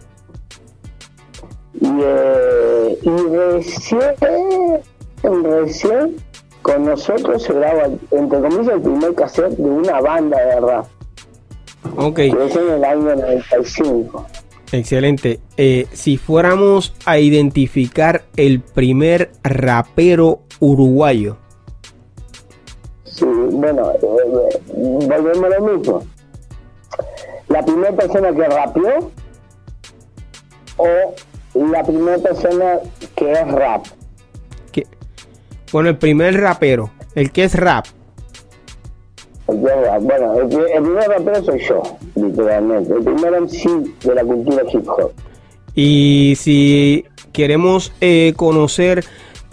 Y, 1.82 1.88
eh, 1.88 2.98
recién, 3.32 4.82
recién 5.24 6.16
con 6.62 6.86
nosotros 6.86 7.44
se 7.44 7.54
graba, 7.54 7.86
entre 8.12 8.42
comillas, 8.42 8.68
el 8.76 8.82
primer 8.82 9.16
cassette 9.16 9.56
de 9.58 9.70
una 9.70 10.02
banda 10.02 10.38
de 10.38 10.60
rap. 10.60 10.86
Ok. 11.96 12.16
Que 12.16 12.28
es 12.28 12.56
en 12.56 12.70
el 12.70 12.84
año 12.84 13.16
95. 13.16 14.26
Excelente. 14.72 15.40
Eh, 15.58 15.88
si 15.94 16.18
fuéramos 16.18 16.94
a 17.06 17.18
identificar 17.18 18.24
el 18.36 18.62
primer 18.62 19.32
rapero 19.44 20.42
uruguayo. 20.60 21.38
Sí, 23.06 23.26
bueno, 23.26 23.92
eh, 23.92 24.62
volvemos 25.08 25.44
a 25.44 25.60
lo 25.60 25.78
mismo. 25.78 26.04
La 27.48 27.66
primera 27.66 27.92
persona 27.94 28.32
que 28.32 28.44
rapeó 28.44 29.12
o 30.78 31.16
la 31.54 31.84
primera 31.84 32.18
persona 32.18 32.80
que 33.16 33.32
es 33.32 33.48
rap. 33.52 33.86
Bueno, 35.72 35.90
el 35.90 35.98
primer 35.98 36.40
rapero, 36.40 36.90
el 37.14 37.32
que 37.32 37.44
es 37.44 37.54
rap. 37.54 37.86
Bueno, 39.46 40.40
el, 40.42 40.48
primer 40.48 41.10
rapero 41.10 41.44
soy 41.44 41.60
yo, 41.60 41.84
literalmente. 42.16 42.94
El 42.94 43.04
primer 43.04 43.42
MC 43.42 43.70
de 44.04 44.16
la 44.16 44.24
cultura 44.24 44.64
hip 44.72 44.88
hop. 44.88 45.12
Y 45.76 46.34
si 46.38 47.06
queremos 47.34 47.94
eh, 48.02 48.34
conocer 48.36 49.06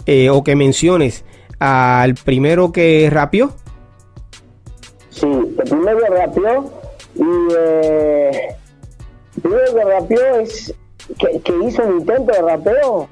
eh, 0.05 0.29
o 0.29 0.43
que 0.43 0.55
menciones 0.55 1.23
al 1.59 2.15
primero 2.15 2.71
que 2.71 3.09
rapió. 3.11 3.53
Sí, 5.09 5.27
el 5.27 5.69
primero 5.69 5.99
que 5.99 6.09
rapió 6.09 6.71
y 7.15 7.53
eh, 7.57 8.47
el 9.35 9.41
primero 9.41 9.75
que 9.75 9.83
rapió 9.83 10.35
es 10.39 10.73
que, 11.19 11.53
hizo 11.65 11.83
un 11.83 11.99
intento 11.99 12.31
de 12.31 12.41
rapeo. 12.41 13.09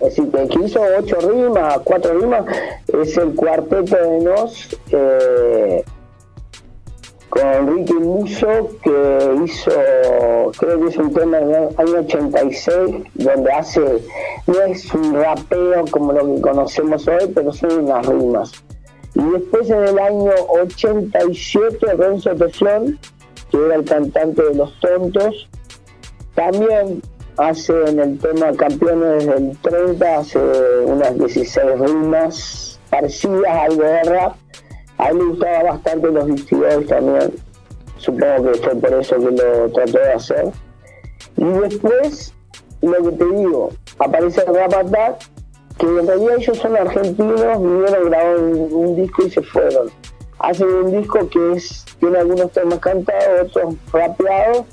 Es 0.00 0.16
decir, 0.16 0.30
que, 0.30 0.64
hizo 0.64 0.80
ocho 0.98 1.16
rimas, 1.20 1.80
cuatro 1.84 2.18
rimas, 2.18 2.44
es 2.86 3.16
el 3.16 3.34
cuarteto 3.34 3.96
de 3.96 4.20
Nos. 4.20 4.78
Eh, 4.92 5.84
con 7.28 7.76
Ricky 7.76 7.94
Muso 7.94 8.70
que 8.82 9.42
hizo, 9.44 9.70
creo 10.58 10.80
que 10.80 10.86
es 10.88 10.96
un 10.96 11.12
tema 11.12 11.38
del 11.38 11.54
año 11.76 12.00
86, 12.00 13.04
donde 13.14 13.52
hace, 13.52 13.80
no 14.46 14.62
es 14.62 14.94
un 14.94 15.14
rapeo 15.14 15.84
como 15.90 16.12
lo 16.12 16.34
que 16.34 16.40
conocemos 16.40 17.06
hoy, 17.06 17.30
pero 17.34 17.52
son 17.52 17.84
unas 17.84 18.06
rimas. 18.06 18.52
Y 19.14 19.22
después 19.30 19.68
en 19.68 19.84
el 19.84 19.98
año 19.98 20.32
87, 20.48 21.86
Renzo 21.94 22.34
Teflón, 22.34 22.98
que 23.50 23.56
era 23.58 23.76
el 23.76 23.84
cantante 23.84 24.42
de 24.42 24.54
Los 24.54 24.78
Tontos, 24.80 25.48
también 26.34 27.02
hace 27.38 27.72
en 27.84 28.00
el 28.00 28.18
tema 28.18 28.52
Campeones 28.52 29.26
del 29.26 29.56
30, 29.58 30.18
hace 30.18 30.38
unas 30.86 31.16
16 31.16 31.78
rimas 31.78 32.80
parecidas 32.90 33.46
algo 33.46 33.82
de 33.82 34.02
rap. 34.04 34.36
A 34.98 35.10
él 35.10 35.18
le 35.18 35.24
gustaba 35.24 35.62
bastante 35.62 36.10
los 36.10 36.26
vestidos 36.26 36.86
también. 36.86 37.34
Supongo 37.98 38.50
que 38.50 38.58
fue 38.58 38.74
por 38.76 38.92
eso 38.94 39.16
que 39.16 39.30
lo 39.30 39.70
trató 39.70 39.98
de 39.98 40.12
hacer. 40.12 40.44
Y 41.36 41.44
después, 41.44 42.34
lo 42.82 43.04
que 43.04 43.16
te 43.16 43.24
digo, 43.24 43.70
aparece 43.98 44.44
Rap 44.44 44.74
Attack, 44.74 45.18
que 45.78 45.86
en 45.86 46.06
realidad 46.06 46.36
ellos 46.38 46.58
son 46.58 46.76
argentinos, 46.76 47.62
vinieron, 47.62 48.10
grabaron 48.10 48.44
un, 48.44 48.72
un 48.72 48.96
disco 48.96 49.22
y 49.24 49.30
se 49.30 49.42
fueron. 49.42 49.90
Hacen 50.40 50.68
un 50.68 51.00
disco 51.00 51.28
que 51.28 51.52
es 51.52 51.84
tiene 52.00 52.18
algunos 52.18 52.52
temas 52.52 52.78
cantados, 52.78 53.56
otros 53.56 53.74
rapeados, 53.92 54.64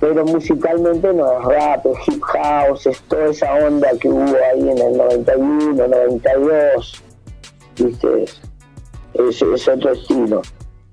pero 0.00 0.24
musicalmente 0.24 1.12
no 1.12 1.40
es 1.40 1.44
rap, 1.44 1.86
hip 2.06 2.22
house, 2.22 2.86
es 2.86 3.00
toda 3.02 3.26
esa 3.26 3.54
onda 3.54 3.88
que 4.00 4.08
hubo 4.08 4.36
ahí 4.52 4.68
en 4.68 4.78
el 4.78 4.96
91, 4.96 5.88
92, 5.88 7.02
¿viste? 7.78 8.24
Es, 9.14 9.42
es 9.42 9.68
otro 9.68 9.92
estilo. 9.92 10.42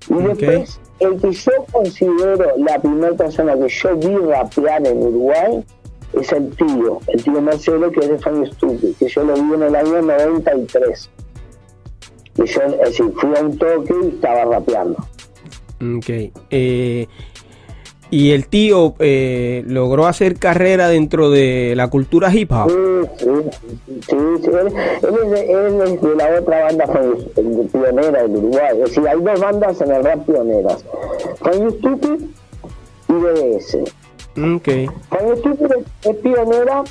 Y 0.08 0.14
después, 0.14 0.80
el 1.00 1.20
que 1.20 1.32
yo 1.32 1.52
considero 1.72 2.56
la 2.58 2.78
primera 2.78 3.14
persona 3.14 3.54
que 3.54 3.68
yo 3.68 3.96
vi 3.96 4.16
rapear 4.16 4.86
en 4.86 4.98
Uruguay 4.98 5.64
es 6.12 6.32
el 6.32 6.50
tío, 6.56 7.00
el 7.08 7.22
tío 7.22 7.40
Marcelo, 7.40 7.90
que 7.90 8.00
es 8.00 8.08
de 8.08 8.18
Fanny 8.18 8.46
Stupid, 8.52 8.94
que 8.98 9.08
yo 9.08 9.24
lo 9.24 9.34
vi 9.34 9.54
en 9.54 9.62
el 9.62 9.76
año 9.76 10.02
93. 10.02 11.10
Y 12.38 12.46
yo, 12.46 12.62
es 12.62 12.78
decir, 12.78 13.12
fui 13.16 13.36
a 13.36 13.40
un 13.40 13.58
toque 13.58 13.94
y 14.02 14.08
estaba 14.08 14.44
rapeando. 14.44 14.96
Ok. 15.98 16.32
Eh, 16.50 17.06
y 18.10 18.32
el 18.32 18.46
tío 18.46 18.94
eh, 18.98 19.64
logró 19.66 20.06
hacer 20.06 20.38
carrera 20.38 20.88
dentro 20.88 21.30
de 21.30 21.74
la 21.76 21.88
cultura 21.88 22.32
hip 22.34 22.52
hop. 22.52 22.70
Sí, 22.70 23.24
sí, 23.24 23.26
sí, 23.88 24.16
sí. 24.42 24.50
Él, 24.50 24.72
él 25.02 25.14
es 25.24 25.30
de, 25.30 25.52
él 25.52 25.82
es 25.82 26.00
de 26.00 26.16
la 26.16 26.40
otra 26.40 26.64
banda 26.64 26.84
pionera 27.72 28.22
del 28.22 28.36
Uruguay. 28.36 28.68
Es 28.72 28.78
decir, 28.78 29.08
hay 29.08 29.20
dos 29.20 29.40
bandas 29.40 29.80
en 29.80 29.90
el 29.90 30.04
rap 30.04 30.24
pioneras. 30.24 30.84
Fan 31.40 31.70
Stupid 31.70 32.24
y 33.08 33.12
DBS. 33.12 33.76
Ok. 34.36 34.92
Fan 35.10 35.36
Stupid 35.38 35.72
es, 35.72 36.10
es 36.10 36.16
pionera 36.16 36.84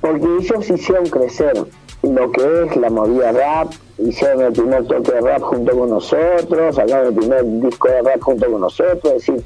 porque 0.00 0.26
ellos 0.40 0.68
hicieron 0.68 1.06
crecer 1.06 1.64
lo 2.02 2.32
que 2.32 2.64
es 2.64 2.76
la 2.76 2.90
movida 2.90 3.30
rap, 3.30 3.72
hicieron 3.98 4.42
el 4.42 4.52
primer 4.52 4.84
toque 4.86 5.12
de 5.12 5.20
rap 5.20 5.40
junto 5.40 5.78
con 5.78 5.90
nosotros, 5.90 6.74
sacaron 6.74 7.06
el 7.06 7.14
primer 7.14 7.44
disco 7.60 7.88
de 7.88 8.02
rap 8.02 8.20
junto 8.20 8.50
con 8.50 8.60
nosotros, 8.60 9.04
es 9.04 9.26
decir, 9.26 9.44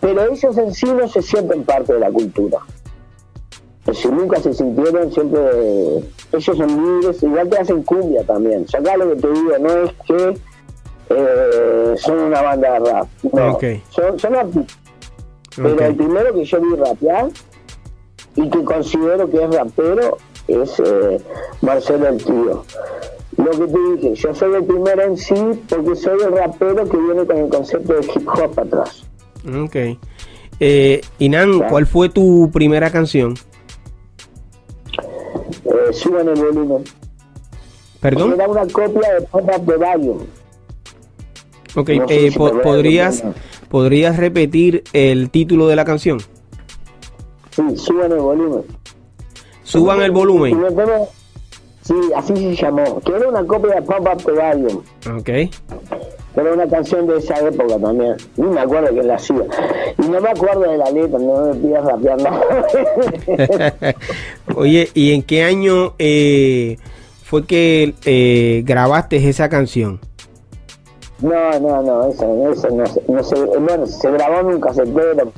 pero 0.00 0.32
ellos 0.32 0.56
en 0.58 0.74
sí 0.74 0.86
no 0.86 1.08
se 1.08 1.22
sienten 1.22 1.64
parte 1.64 1.94
de 1.94 2.00
la 2.00 2.10
cultura. 2.10 2.58
Decir, 3.84 4.12
nunca 4.12 4.40
se 4.40 4.52
sintieron, 4.52 5.12
siempre 5.12 5.40
ellos 6.32 6.56
son 6.56 6.66
libres, 6.66 7.22
igual 7.22 7.48
que 7.48 7.58
hacen 7.58 7.82
cumbia 7.84 8.24
también. 8.24 8.64
O 8.64 8.68
sea, 8.68 8.80
acá 8.80 8.96
lo 8.96 9.10
que 9.10 9.22
te 9.22 9.28
digo 9.28 9.58
no 9.60 9.70
es 9.84 9.92
que 10.06 10.38
eh, 11.10 11.94
son 11.96 12.18
una 12.18 12.42
banda 12.42 12.72
de 12.72 12.78
rap, 12.90 13.08
no, 13.32 13.58
son, 13.90 14.18
son 14.18 14.34
artistas. 14.34 14.78
Pero 15.54 15.86
el 15.86 15.94
primero 15.94 16.34
que 16.34 16.44
yo 16.44 16.60
vi 16.60 16.74
rapear 16.74 17.28
y 18.34 18.50
que 18.50 18.64
considero 18.64 19.30
que 19.30 19.44
es 19.44 19.54
rapero 19.54 20.18
es 20.48 20.80
eh, 20.80 21.20
Marcelo 21.62 22.08
el 22.08 22.22
Tío. 22.22 22.64
Lo 23.36 23.50
que 23.50 23.66
te 23.66 23.78
dije, 23.94 24.14
yo 24.14 24.34
soy 24.34 24.54
el 24.54 24.64
primero 24.64 25.02
en 25.02 25.16
sí 25.16 25.64
porque 25.68 25.96
soy 25.96 26.18
el 26.20 26.32
rapero 26.32 26.88
que 26.88 26.96
viene 26.96 27.24
con 27.24 27.36
el 27.36 27.48
concepto 27.48 27.94
de 27.94 28.04
hip 28.04 28.28
hop 28.28 28.58
atrás. 28.58 29.05
Ok. 29.64 29.76
Eh, 30.58 31.00
Inan, 31.18 31.60
¿cuál 31.68 31.86
fue 31.86 32.08
tu 32.08 32.50
primera 32.52 32.90
canción? 32.90 33.34
Eh, 35.64 35.92
suban 35.92 36.28
el 36.28 36.34
volumen. 36.42 36.84
¿Perdón? 38.00 38.32
Era 38.34 38.48
una 38.48 38.66
copia 38.66 39.14
de 39.14 39.20
Pop 39.22 39.42
Up 39.56 39.66
de 39.66 39.76
Valium. 39.76 40.18
Ok, 41.74 41.88
No 41.90 42.06
eh, 42.08 42.30
si 42.30 42.38
po- 42.38 42.60
¿podrías. 42.62 43.22
¿podrías 43.68 44.16
repetir 44.16 44.84
el 44.92 45.30
título 45.30 45.66
de 45.68 45.76
la 45.76 45.84
canción? 45.84 46.18
Sí, 47.50 47.62
suban 47.76 48.12
el 48.12 48.18
volumen. 48.18 48.62
Suban 49.64 50.00
el 50.02 50.10
volumen. 50.12 50.58
Sí, 51.82 51.94
así 52.16 52.34
se 52.36 52.54
llamó. 52.56 53.00
Que 53.00 53.12
era 53.12 53.28
una 53.28 53.44
copia 53.46 53.74
de 53.76 53.82
Pop 53.82 54.00
Up 54.00 54.22
de 54.24 54.32
Valium. 54.32 54.82
Ok. 55.18 55.30
Pero 56.36 56.52
una 56.54 56.68
canción 56.68 57.06
de 57.08 57.16
esa 57.16 57.34
época 57.40 57.78
también. 57.78 58.14
Ni 58.36 58.46
me 58.46 58.60
acuerdo 58.60 58.90
quién 58.92 59.08
la 59.08 59.14
hacía. 59.16 59.42
Y 59.98 60.02
no 60.06 60.20
me 60.20 60.28
acuerdo 60.28 60.60
de 60.70 60.76
la 60.76 60.90
letra, 60.90 61.18
no 61.18 61.46
me 61.46 61.54
pidas 61.54 61.84
rapear 61.84 62.20
nada. 62.22 62.44
Oye, 64.54 64.88
¿y 64.94 65.12
en 65.12 65.22
qué 65.22 65.42
año 65.44 65.94
eh, 65.98 66.76
fue 67.24 67.44
que 67.46 67.94
eh, 68.04 68.62
grabaste 68.64 69.16
esa 69.28 69.48
canción? 69.48 69.98
no, 71.20 71.58
no, 71.60 71.80
no, 71.82 72.08
eso, 72.10 72.52
eso 72.52 72.68
no, 72.70 72.86
se- 72.86 73.02
no 73.08 73.24
se, 73.24 73.34
bueno, 73.58 73.86
se 73.86 74.10
grabó 74.10 74.40
en 74.40 74.46
un 74.56 74.60
casetero, 74.60 75.32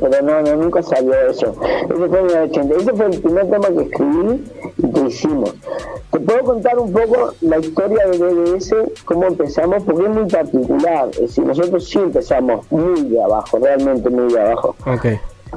pero 0.00 0.22
no, 0.22 0.42
no, 0.42 0.56
nunca 0.56 0.82
salió 0.82 1.14
eso. 1.28 1.54
Ese 1.62 1.94
fue 1.94 2.20
en 2.20 2.30
el 2.30 2.50
80. 2.50 2.76
Ese 2.76 2.92
fue 2.92 3.06
el 3.06 3.20
primer 3.20 3.50
tema 3.50 3.68
que 3.68 3.82
escribí 3.82 4.44
y 4.78 4.92
que 4.92 5.00
hicimos. 5.06 5.54
Te 6.10 6.20
puedo 6.20 6.44
contar 6.44 6.78
un 6.78 6.92
poco 6.92 7.34
la 7.40 7.58
historia 7.58 8.06
de 8.06 8.18
DBS, 8.18 8.74
cómo 9.04 9.26
empezamos, 9.26 9.82
porque 9.82 10.04
es 10.04 10.10
muy 10.10 10.26
particular. 10.26 11.08
Es 11.10 11.20
decir, 11.20 11.44
nosotros 11.44 11.88
sí 11.88 11.98
empezamos 11.98 12.70
muy 12.70 13.02
de 13.02 13.22
abajo, 13.22 13.58
realmente 13.58 14.08
muy 14.08 14.32
de 14.32 14.40
abajo. 14.40 14.76
Ok. 14.86 15.06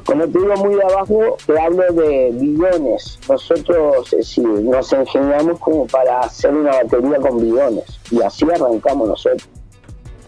Cuando 0.06 0.28
te 0.28 0.40
digo 0.40 0.56
muy 0.58 0.76
de 0.76 0.84
abajo, 0.84 1.38
te 1.46 1.60
hablo 1.60 1.84
de 1.94 2.30
bidones. 2.34 3.20
Nosotros 3.28 4.14
eh, 4.14 4.24
sí, 4.24 4.42
nos 4.42 4.94
ingeniamos 4.94 5.60
como 5.60 5.88
para 5.88 6.20
hacer 6.22 6.54
una 6.54 6.72
batería 6.72 7.18
con 7.20 7.40
bidones. 7.40 8.00
Y 8.12 8.22
así 8.22 8.46
arrancamos 8.46 9.10
nosotros. 9.10 9.50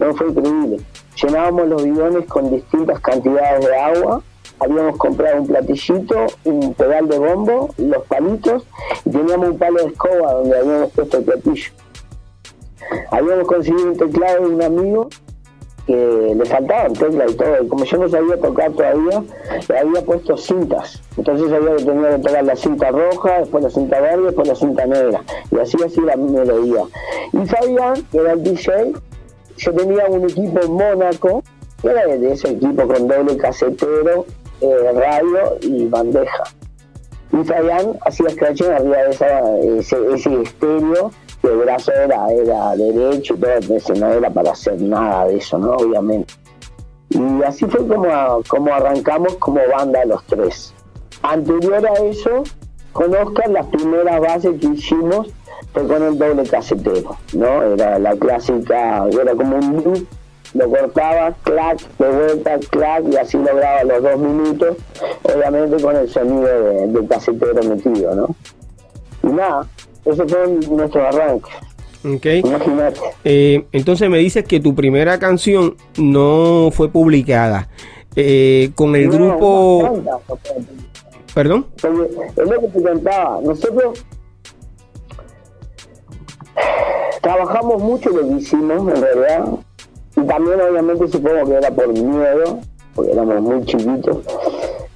No 0.00 0.14
fue 0.14 0.28
increíble. 0.28 0.78
Llenábamos 1.16 1.68
los 1.68 1.84
bidones 1.84 2.26
con 2.26 2.50
distintas 2.50 3.00
cantidades 3.00 3.66
de 3.66 3.76
agua. 3.76 4.22
Habíamos 4.60 4.96
comprado 4.96 5.42
un 5.42 5.46
platillito, 5.46 6.26
un 6.44 6.74
pedal 6.74 7.08
de 7.08 7.18
bombo, 7.18 7.70
los 7.78 8.04
palitos, 8.06 8.64
y 9.04 9.10
teníamos 9.10 9.50
un 9.50 9.58
palo 9.58 9.82
de 9.82 9.86
escoba 9.86 10.34
donde 10.34 10.58
habíamos 10.58 10.92
puesto 10.92 11.18
el 11.18 11.24
platillo. 11.24 11.72
Habíamos 13.10 13.48
conseguido 13.48 13.88
un 13.88 13.96
teclado 13.96 14.46
de 14.46 14.54
un 14.54 14.62
amigo 14.62 15.08
que 15.86 16.34
le 16.36 16.44
faltaban 16.44 16.92
teclas 16.92 17.32
y 17.32 17.34
todo, 17.34 17.62
y 17.62 17.68
como 17.68 17.84
yo 17.84 17.98
no 17.98 18.08
sabía 18.08 18.36
tocar 18.38 18.72
todavía, 18.72 19.22
le 19.68 19.78
había 19.78 20.02
puesto 20.02 20.36
cintas. 20.36 21.02
Entonces 21.16 21.52
había 21.52 21.76
que 21.76 21.84
tenía 21.84 22.16
que 22.16 22.22
tocar 22.22 22.44
la 22.44 22.56
cinta 22.56 22.90
roja, 22.90 23.40
después 23.40 23.64
la 23.64 23.70
cinta 23.70 24.00
verde, 24.00 24.26
después 24.26 24.48
la 24.48 24.54
cinta 24.54 24.86
negra. 24.86 25.22
Y 25.50 25.58
así 25.58 25.76
así 25.84 26.00
la 26.00 26.16
melodía. 26.16 26.84
Y 27.32 27.46
Fabián, 27.46 27.94
que 28.12 28.18
era 28.18 28.32
el 28.32 28.42
DJ, 28.44 28.92
yo 29.62 29.72
tenía 29.72 30.06
un 30.06 30.24
equipo 30.24 30.60
en 30.60 30.72
Mónaco, 30.72 31.42
que 31.80 31.88
era 31.88 32.06
de 32.06 32.32
ese 32.32 32.50
equipo 32.50 32.86
con 32.86 33.06
doble 33.06 33.36
casetero, 33.36 34.26
eh, 34.60 34.92
radio 34.92 35.58
y 35.60 35.86
bandeja. 35.86 36.44
Y 37.32 37.44
Fabián 37.44 37.96
hacía 38.04 38.28
scratching 38.30 38.72
arriba 38.72 39.02
esa, 39.08 39.56
ese, 39.58 39.96
ese 40.12 40.42
estéreo, 40.42 41.10
que 41.40 41.48
el 41.48 41.58
brazo 41.58 41.92
era, 41.92 42.30
era 42.30 42.76
derecho 42.76 43.34
y 43.34 43.38
todo, 43.38 43.52
entonces 43.52 44.00
no 44.00 44.12
era 44.12 44.30
para 44.30 44.52
hacer 44.52 44.80
nada 44.80 45.26
de 45.26 45.36
eso, 45.36 45.58
¿no? 45.58 45.72
Obviamente. 45.76 46.34
Y 47.10 47.42
así 47.42 47.64
fue 47.66 47.86
como, 47.86 48.08
como 48.48 48.74
arrancamos 48.74 49.36
como 49.36 49.60
banda 49.76 50.04
los 50.04 50.24
tres. 50.26 50.74
Anterior 51.22 51.86
a 51.86 51.92
eso, 52.04 52.42
con 52.92 53.14
Oscar, 53.14 53.48
las 53.50 53.66
primeras 53.66 54.20
bases 54.20 54.60
que 54.60 54.66
hicimos 54.66 55.28
fue 55.72 55.86
con 55.86 56.02
el 56.02 56.18
doble 56.18 56.42
casetero, 56.44 57.16
¿no? 57.34 57.62
Era 57.62 57.98
la 57.98 58.14
clásica, 58.16 59.06
era 59.10 59.34
como 59.34 59.56
un 59.56 59.74
loop, 59.84 60.06
lo 60.54 60.68
cortaba, 60.68 61.34
clac, 61.42 61.78
de 61.98 62.08
vuelta, 62.10 62.58
clac, 62.70 63.04
y 63.10 63.16
así 63.16 63.38
lograba 63.38 63.84
los 63.84 64.02
dos 64.02 64.18
minutos, 64.18 64.76
obviamente 65.22 65.82
con 65.82 65.96
el 65.96 66.08
sonido 66.10 66.42
de- 66.42 66.86
del 66.88 67.08
casetero 67.08 67.62
metido, 67.62 68.14
¿no? 68.14 68.36
Y 69.22 69.32
nada, 69.32 69.66
ese 70.04 70.26
fue 70.26 70.48
nuestro 70.70 71.06
arranque, 71.08 71.50
Ok. 72.04 72.26
imagínate. 72.46 73.00
Eh, 73.24 73.64
entonces 73.72 74.10
me 74.10 74.18
dices 74.18 74.44
que 74.44 74.60
tu 74.60 74.74
primera 74.74 75.18
canción 75.18 75.76
no 75.96 76.68
fue 76.72 76.90
publicada. 76.90 77.68
Eh, 78.14 78.72
con 78.74 78.94
el 78.94 79.08
No, 79.08 79.14
grupo... 79.16 79.78
cuantas, 79.88 80.16
porque- 80.26 80.50
Perdón. 81.34 81.66
Es 81.78 82.36
lo 82.46 82.60
que 82.60 82.68
te 82.68 82.82
contaba, 82.82 83.40
nosotros 83.42 84.04
trabajamos 87.20 87.82
mucho 87.82 88.10
lo 88.10 88.20
que 88.28 88.34
hicimos 88.34 88.94
en 88.94 89.02
realidad, 89.02 89.44
y 90.16 90.20
también 90.26 90.60
obviamente 90.60 91.08
supongo 91.08 91.44
que 91.46 91.54
era 91.54 91.70
por 91.70 91.88
miedo, 91.88 92.58
porque 92.94 93.12
éramos 93.12 93.40
muy 93.40 93.64
chiquitos, 93.64 94.18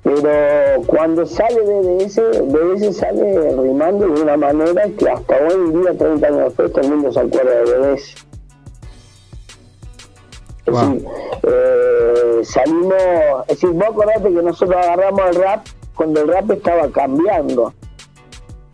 pero 0.02 0.82
cuando 0.86 1.26
sale 1.26 1.60
DBS, 1.62 2.16
DBS 2.46 2.96
sale 2.96 3.56
rimando 3.56 4.06
de 4.08 4.22
una 4.22 4.36
manera 4.36 4.84
que 4.96 5.08
hasta 5.08 5.36
hoy 5.36 5.54
en 5.54 5.82
día, 5.82 5.98
30 5.98 6.26
años 6.26 6.40
después, 6.44 6.72
todo 6.72 6.82
el 6.82 6.90
mundo 6.90 7.12
se 7.12 7.20
acuerda 7.20 7.50
de 7.50 7.64
DBS. 7.64 8.14
Es 10.66 10.72
Wow. 10.72 10.80
decir, 10.94 11.06
eh, 11.44 12.14
eh, 12.40 12.44
salimos, 12.44 12.92
es 13.46 13.60
decir, 13.60 13.70
vos 13.70 13.84
acordate 13.88 14.34
que 14.34 14.42
nosotros 14.42 14.76
agarramos 14.76 15.20
el 15.28 15.34
rap 15.36 15.66
cuando 15.94 16.20
el 16.22 16.28
rap 16.28 16.50
estaba 16.50 16.88
cambiando. 16.90 17.72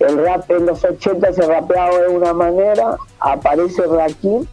El 0.02 0.24
rap 0.24 0.50
en 0.50 0.66
los 0.66 0.84
80 0.84 1.32
se 1.32 1.42
rapeaba 1.42 1.98
de 2.00 2.08
una 2.08 2.32
manera, 2.32 2.96
aparece 3.20 3.82
Rakim 3.86 4.46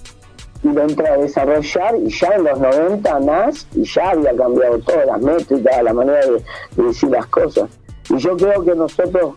y 0.63 0.67
lo 0.67 0.81
entra 0.83 1.13
a 1.13 1.17
desarrollar 1.17 1.95
y 1.97 2.09
ya 2.09 2.27
en 2.35 2.43
los 2.43 2.59
90 2.59 3.19
Nas 3.21 3.67
y 3.73 3.83
ya 3.83 4.11
había 4.11 4.35
cambiado 4.35 4.79
todas 4.79 5.05
las 5.07 5.21
métricas, 5.21 5.83
la 5.83 5.93
manera 5.93 6.19
de, 6.25 6.83
decir 6.83 7.09
las 7.09 7.25
cosas. 7.27 7.69
Y 8.09 8.17
yo 8.17 8.35
creo 8.37 8.63
que 8.63 8.75
nosotros 8.75 9.35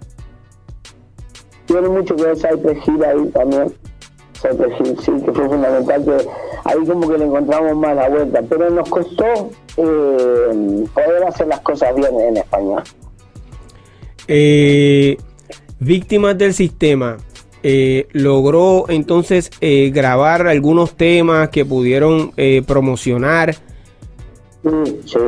tiene 1.66 1.88
mucho 1.88 2.16
que 2.16 2.24
ver 2.24 2.36
Cypress 2.36 2.86
Hill 2.86 3.04
ahí 3.04 3.26
también. 3.28 3.74
Cypress 4.34 4.80
Hill, 4.80 4.98
sí, 5.00 5.12
que 5.24 5.32
fue 5.32 5.48
fundamental 5.48 6.04
que 6.04 6.28
ahí 6.64 6.86
como 6.86 7.08
que 7.08 7.18
le 7.18 7.24
encontramos 7.24 7.76
más 7.76 7.96
la 7.96 8.08
vuelta, 8.08 8.42
pero 8.48 8.70
nos 8.70 8.88
costó 8.88 9.50
eh, 9.76 10.84
poder 10.92 11.24
hacer 11.24 11.46
las 11.46 11.60
cosas 11.60 11.94
bien 11.94 12.20
en 12.20 12.36
español. 12.38 12.82
Eh, 14.28 15.16
víctimas 15.84 16.38
del 16.38 16.54
sistema. 16.54 17.16
Eh, 17.64 18.08
logró 18.12 18.86
entonces 18.88 19.50
eh, 19.60 19.90
grabar 19.94 20.48
algunos 20.48 20.96
temas 20.96 21.48
que 21.50 21.64
pudieron 21.64 22.32
eh, 22.36 22.62
promocionar. 22.66 23.54
Sí, 23.54 25.00
sí, 25.04 25.18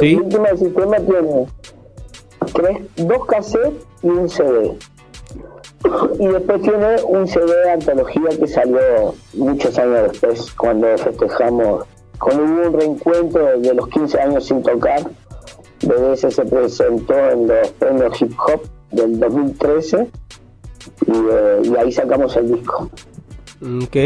sí. 0.00 0.16
Víctimas 0.16 0.50
del 0.50 0.58
sistema 0.58 0.96
tiene 0.98 1.46
tres, 2.52 2.78
dos 2.96 3.26
cassettes 3.26 3.86
y 4.02 4.06
un 4.08 4.28
CD. 4.28 4.76
Y 6.18 6.26
después 6.28 6.62
tiene 6.62 7.02
un 7.08 7.26
CD 7.26 7.52
de 7.64 7.70
antología 7.72 8.28
que 8.38 8.46
salió 8.46 9.14
muchos 9.34 9.76
años 9.78 10.12
después, 10.12 10.52
cuando 10.52 10.86
festejamos, 10.96 11.84
cuando 12.18 12.44
hubo 12.44 12.68
un 12.68 12.80
reencuentro 12.80 13.60
de 13.60 13.74
los 13.74 13.88
15 13.88 14.20
años 14.20 14.46
sin 14.46 14.62
tocar. 14.62 15.02
BDS 15.82 16.34
se 16.34 16.44
presentó 16.46 17.14
en 17.30 17.48
los 17.48 17.68
premios 17.72 18.22
hip 18.22 18.32
hop 18.38 18.62
del 18.94 19.18
2013 19.18 20.08
eh, 21.06 21.62
y, 21.64 21.76
ahí 21.76 21.92
sacamos 21.92 22.36
el 22.36 22.54
disco. 22.54 22.90
Ok. 23.62 23.96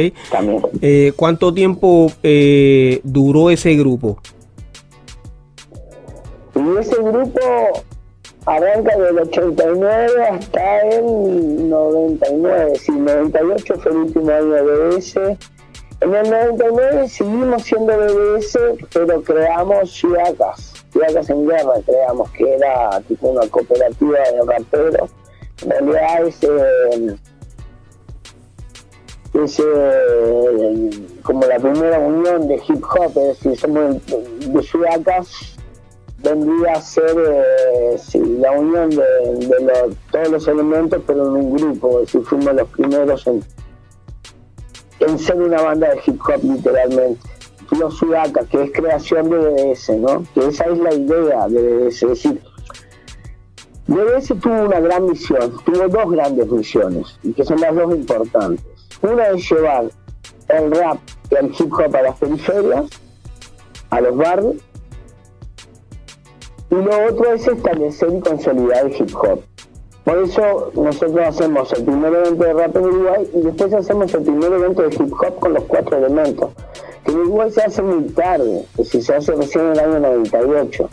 Eh, 0.83 1.13
¿Cuánto 1.17 1.53
tiempo 1.53 2.13
eh, 2.23 3.01
duró 3.03 3.51
ese 3.51 3.75
grupo? 3.75 4.19
Y 6.55 6.79
ese 6.79 6.97
grupo 6.97 7.41
arranca 8.47 8.97
del 8.97 9.19
89 9.19 10.25
hasta 10.31 10.81
el 10.81 11.69
99, 11.69 12.73
sí, 12.79 12.93
98 12.93 13.75
fue 13.81 13.93
el 13.93 13.99
último 13.99 14.31
año 14.31 14.51
de 14.51 14.63
BBS. 14.63 15.17
En 16.01 16.15
el 16.15 16.31
99 16.31 17.09
seguimos 17.09 17.63
siendo 17.63 17.93
BBS, 17.97 18.59
pero 18.93 19.23
creamos 19.23 19.93
Ciudades, 19.93 20.78
En 21.29 21.47
Guerra, 21.47 21.75
creamos, 21.85 22.31
que 22.33 22.55
era 22.55 23.01
tipo 23.07 23.29
una 23.29 23.47
cooperativa 23.49 24.19
de 24.19 24.43
raperos 24.45 25.11
en 25.63 25.93
realidad 25.93 26.27
es, 26.27 26.43
es 29.35 29.61
como 31.23 31.45
la 31.45 31.59
primera 31.59 31.99
unión 31.99 32.49
de 32.49 32.57
hip 32.57 32.85
hop, 32.85 33.13
es 33.17 33.43
decir, 33.43 33.59
somos 33.59 33.97
de 34.07 34.63
Sudacas, 34.63 35.57
vendría 36.19 36.73
a 36.73 36.81
ser 36.81 37.15
eh, 37.17 37.97
la 38.39 38.53
unión 38.53 38.91
de, 38.91 39.97
todos 40.13 40.29
los 40.29 40.49
elementos, 40.49 41.03
pero 41.07 41.27
en 41.27 41.45
un 41.45 41.57
grupo, 41.57 42.01
es 42.01 42.07
decir, 42.07 42.23
fuimos 42.23 42.55
los 42.55 42.69
primeros 42.69 43.27
en, 43.27 43.45
en 45.01 45.19
ser 45.19 45.37
una 45.37 45.61
banda 45.61 45.91
de 45.91 46.01
hip 46.07 46.21
hop 46.21 46.43
literalmente. 46.43 47.21
Que 48.51 48.65
es 48.65 48.73
creación 48.73 49.29
de 49.31 49.37
BDS, 49.37 49.91
¿no? 49.99 50.23
Que 50.35 50.47
esa 50.47 50.65
es 50.65 50.79
la 50.79 50.95
idea 50.95 51.49
de 51.49 51.63
BDS, 51.63 52.03
es 52.03 52.09
decir, 52.09 52.41
DBS 53.87 54.29
tuvo 54.41 54.67
una 54.67 54.81
gran 54.81 55.07
misión, 55.07 55.53
tuvo 55.65 55.89
dos 55.89 56.11
grandes 56.11 56.51
misiones, 56.51 57.19
y 57.23 57.33
que 57.33 57.45
son 57.45 57.61
las 57.61 57.75
dos 57.75 57.95
importantes. 57.95 58.65
Una 59.01 59.29
es 59.29 59.51
llevar 59.51 59.91
el 60.49 60.71
rap 60.71 60.99
y 61.31 61.35
el 61.37 61.47
hip 61.59 61.73
hop 61.73 61.97
a 61.97 62.03
las 62.03 62.19
periferias, 62.19 62.87
a 63.91 64.01
los 64.01 64.17
barrios, 64.17 64.57
y 66.71 66.75
lo 66.75 67.07
otro 67.07 67.33
es 67.33 67.47
establecer 67.47 68.13
y 68.13 68.21
consolidar 68.21 68.87
el 68.87 68.93
hip 68.95 69.15
hop. 69.15 69.41
Por 70.05 70.19
eso 70.19 70.71
nosotros 70.75 71.27
hacemos 71.27 71.73
el 71.73 71.85
primer 71.85 72.15
evento 72.15 72.45
de 72.45 72.53
rap 72.53 72.77
en 72.77 72.83
Uruguay 72.83 73.31
y 73.35 73.41
después 73.41 73.73
hacemos 73.73 74.13
el 74.15 74.23
primer 74.23 74.53
evento 74.53 74.83
de 74.83 74.95
hip 74.95 75.13
hop 75.13 75.39
con 75.39 75.55
los 75.55 75.65
cuatro 75.65 75.97
elementos. 75.97 76.51
En 77.09 77.17
Uruguay 77.17 77.51
se 77.51 77.63
hace 77.63 77.83
muy 77.83 78.05
tarde, 78.11 78.61
es 78.73 78.77
decir, 78.77 79.03
se 79.03 79.15
hace 79.15 79.33
recién 79.33 79.65
en 79.65 79.73
el 79.73 79.79
año 79.81 80.01
98. 80.01 80.89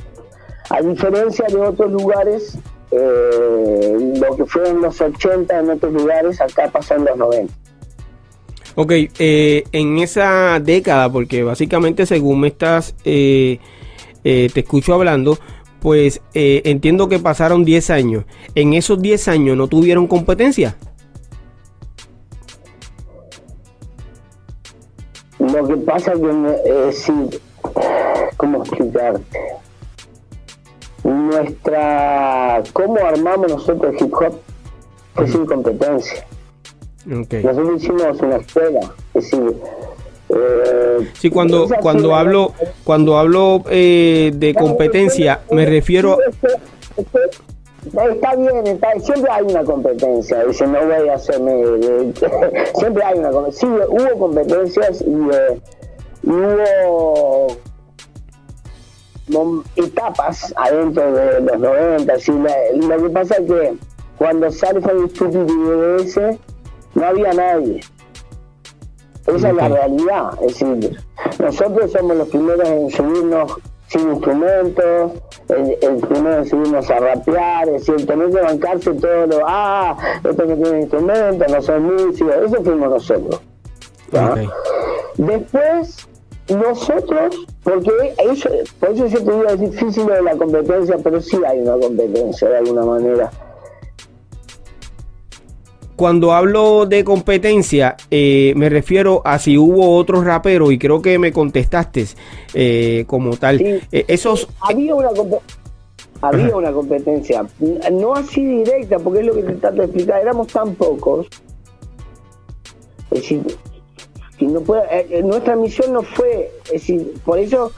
A 0.69 0.82
diferencia 0.82 1.45
de 1.47 1.58
otros 1.58 1.91
lugares 1.91 2.58
eh, 2.91 4.13
lo 4.19 4.38
que 4.38 4.45
fue 4.45 4.69
en 4.69 4.82
los 4.82 5.01
80 5.01 5.60
en 5.60 5.69
otros 5.69 5.93
lugares, 5.93 6.39
acá 6.39 6.69
pasó 6.71 6.95
en 6.95 7.06
los 7.06 7.17
90. 7.17 7.54
Ok, 8.75 8.91
eh, 9.19 9.63
en 9.71 9.99
esa 9.99 10.60
década, 10.60 11.12
porque 11.12 11.43
básicamente 11.43 12.06
según 12.06 12.41
me 12.41 12.49
estás, 12.49 12.95
eh, 13.04 13.60
te 14.23 14.60
escucho 14.60 14.93
hablando, 14.93 15.38
pues 15.80 16.21
entiendo 16.34 17.08
que 17.08 17.19
pasaron 17.19 17.63
10 17.63 17.89
años. 17.89 18.25
¿En 18.56 18.73
esos 18.73 19.01
10 19.01 19.28
años 19.28 19.58
no 19.58 19.67
tuvieron 19.67 20.08
competencia? 20.08 20.75
Lo 25.53 25.67
que 25.67 25.77
pasa 25.77 26.13
es 26.13 26.19
que, 26.19 26.91
sí, 26.91 27.29
¿cómo 28.38 28.63
explicarte? 28.63 29.39
nuestra 31.05 32.63
cómo 32.73 32.97
armamos 33.05 33.51
nosotros 33.51 33.93
el 33.93 34.08
hip 34.08 34.13
hop 34.13 34.39
es 35.23 35.31
sin 35.31 35.45
competencia. 35.45 36.25
Nosotros 37.05 37.81
hicimos 37.84 38.19
una 38.19 38.38
escuela, 38.38 38.79
es 39.13 39.31
decir, 39.31 39.55
eh, 40.29 41.12
sí, 41.13 41.29
cuando 41.29 41.67
cuando 41.81 42.15
hablo 42.15 42.53
cuando 42.84 43.17
hablo 43.19 43.63
eh, 43.69 44.31
de 44.34 44.55
competencia 44.55 45.41
me 45.51 45.67
refiero 45.67 46.17
está 47.86 48.36
bien, 48.36 48.67
está, 48.67 49.00
siempre 49.00 49.32
hay 49.32 49.43
una 49.43 49.63
competencia, 49.63 50.43
dice 50.45 50.67
no 50.67 50.86
voy 50.86 51.08
a 51.10 51.13
hacerme 51.13 51.63
siempre 52.76 53.04
hay 53.04 53.19
una 53.19 53.32
competencia, 53.32 53.67
sí, 53.67 53.84
hubo 53.89 54.19
competencias 54.19 55.02
y, 55.02 55.30
eh, 55.32 55.62
y 56.24 56.30
hubo 56.30 57.48
etapas 59.76 60.54
adentro 60.56 61.12
de 61.12 61.41
los 61.41 61.60
90. 61.60 62.13
lo 62.74 63.04
que 63.04 63.10
pasa 63.10 63.36
es 63.36 63.48
que 63.48 63.74
cuando 64.17 64.52
sale 64.52 64.82
Fabio 64.82 65.08
Stupid 65.10 65.39
BBS, 65.39 66.38
no 66.93 67.06
había 67.06 67.34
nadie. 67.34 67.82
Esa 69.28 69.50
es 69.50 69.56
la 69.56 69.67
realidad. 69.67 70.38
Es 70.41 70.60
decir, 70.60 70.98
nosotros 71.39 71.91
somos 71.91 72.17
los 72.17 72.30
primeros 72.30 72.69
en 72.69 72.91
subirnos 72.91 73.56
sin 73.88 74.10
instrumentos, 74.10 75.12
el, 75.49 75.97
primero 75.97 76.38
en 76.38 76.45
subirnos 76.45 76.89
a 76.89 76.99
rapear, 76.99 77.69
es 77.69 77.86
decir, 77.86 78.08
tener 78.08 78.31
que 78.31 78.41
bancarse 78.41 78.93
todo 78.93 79.27
lo, 79.27 79.39
ah, 79.45 79.97
estos 80.23 80.47
no 80.47 80.55
tienen 80.55 80.81
instrumentos, 80.81 81.51
no 81.51 81.62
son 81.62 81.84
músicos, 81.84 82.36
eso 82.45 82.63
fuimos 82.63 82.89
nosotros. 82.89 83.41
Después 85.17 86.08
nosotros, 86.49 87.45
porque 87.63 88.13
eso, 88.17 88.49
por 88.79 88.89
eso 88.89 89.08
yo 89.08 89.23
te 89.23 89.31
digo, 89.31 89.45
es 89.45 89.60
difícil 89.60 90.05
de 90.05 90.21
la 90.21 90.36
competencia, 90.36 90.97
pero 91.03 91.21
sí 91.21 91.38
hay 91.45 91.60
una 91.60 91.77
competencia 91.77 92.49
de 92.49 92.58
alguna 92.58 92.86
manera. 92.86 93.31
Cuando 95.95 96.34
hablo 96.34 96.86
de 96.86 97.03
competencia, 97.03 97.95
eh, 98.12 98.53
me 98.55 98.69
refiero 98.69 99.21
a 99.23 99.39
si 99.39 99.58
hubo 99.58 99.95
otros 99.95 100.25
raperos, 100.25 100.71
y 100.71 100.77
creo 100.77 101.01
que 101.01 101.17
me 101.17 101.31
contestaste 101.31 102.05
eh, 102.53 103.05
como 103.08 103.38
tal. 103.38 103.62
Eh, 103.62 104.05
esos... 104.08 104.47
Había 104.60 104.95
una 104.95 105.10
había 106.21 106.55
una 106.55 106.71
competencia, 106.71 107.45
no 107.91 108.15
así 108.15 108.43
directa, 108.43 108.97
porque 108.97 109.19
es 109.19 109.25
lo 109.27 109.36
que 109.36 109.43
te 109.43 109.53
trato 109.53 109.77
de 109.77 109.86
explicar, 109.86 110.21
éramos 110.21 110.47
tan 110.47 110.73
pocos. 110.75 111.27
Es 113.12 113.21
decir, 113.21 113.43
no 114.39 114.62
puede, 114.62 115.21
nuestra 115.23 115.55
misión 115.55 115.93
no 115.93 116.01
fue, 116.01 116.51
es 116.65 116.71
decir, 116.71 117.13
por 117.23 117.38
eso 117.38 117.71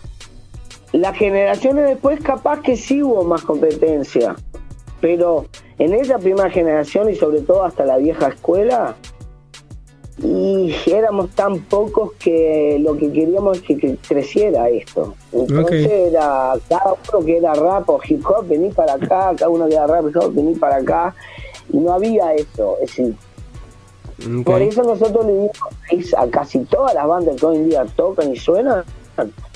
las 0.94 1.18
generaciones 1.18 1.88
después 1.88 2.20
capaz 2.22 2.62
que 2.62 2.78
sí 2.78 3.04
hubo 3.04 3.24
más 3.24 3.42
competencia, 3.42 4.36
pero 5.02 5.46
en 5.80 5.94
esa 5.94 6.18
primera 6.18 6.50
generación 6.50 7.10
y 7.10 7.16
sobre 7.16 7.42
todo 7.42 7.64
hasta 7.64 7.86
la 7.86 7.98
vieja 7.98 8.30
escuela, 8.30 8.96
y 10.20 10.74
éramos 10.88 11.30
tan 11.32 11.60
pocos 11.60 12.14
que 12.14 12.80
lo 12.82 12.98
que 12.98 13.12
queríamos 13.12 13.58
es 13.58 13.64
que, 13.64 13.98
creciera 14.08 14.68
esto. 14.68 15.14
Entonces 15.32 15.88
era 15.88 16.54
cada 16.68 16.94
uno 16.94 17.26
que 17.26 17.38
era 17.38 17.54
rap 17.54 17.88
o 17.90 18.00
hip 18.08 18.26
hop, 18.26 18.48
vení 18.48 18.70
para 18.70 18.94
acá, 18.94 19.36
cada 19.38 19.50
uno 19.50 19.68
que 19.68 19.76
era 19.76 19.86
rap 19.86 20.06
o 20.06 20.10
hip 20.10 20.18
hop, 20.18 20.34
vení 20.34 20.56
para 20.56 20.78
acá, 20.78 21.14
y 21.72 21.78
no 21.78 21.94
había 21.94 22.34
eso, 22.34 22.78
es 22.82 22.96
decir, 22.96 23.16
por 24.44 24.62
eso 24.64 24.82
nosotros 24.82 25.26
le 25.28 25.34
dimos 25.34 26.14
a 26.18 26.28
casi 26.28 26.60
todas 26.62 26.96
las 26.96 27.06
bandas 27.06 27.36
que 27.36 27.46
hoy 27.46 27.58
en 27.58 27.70
día 27.70 27.86
tocan 27.96 28.34
y 28.34 28.38
suenan, 28.38 28.84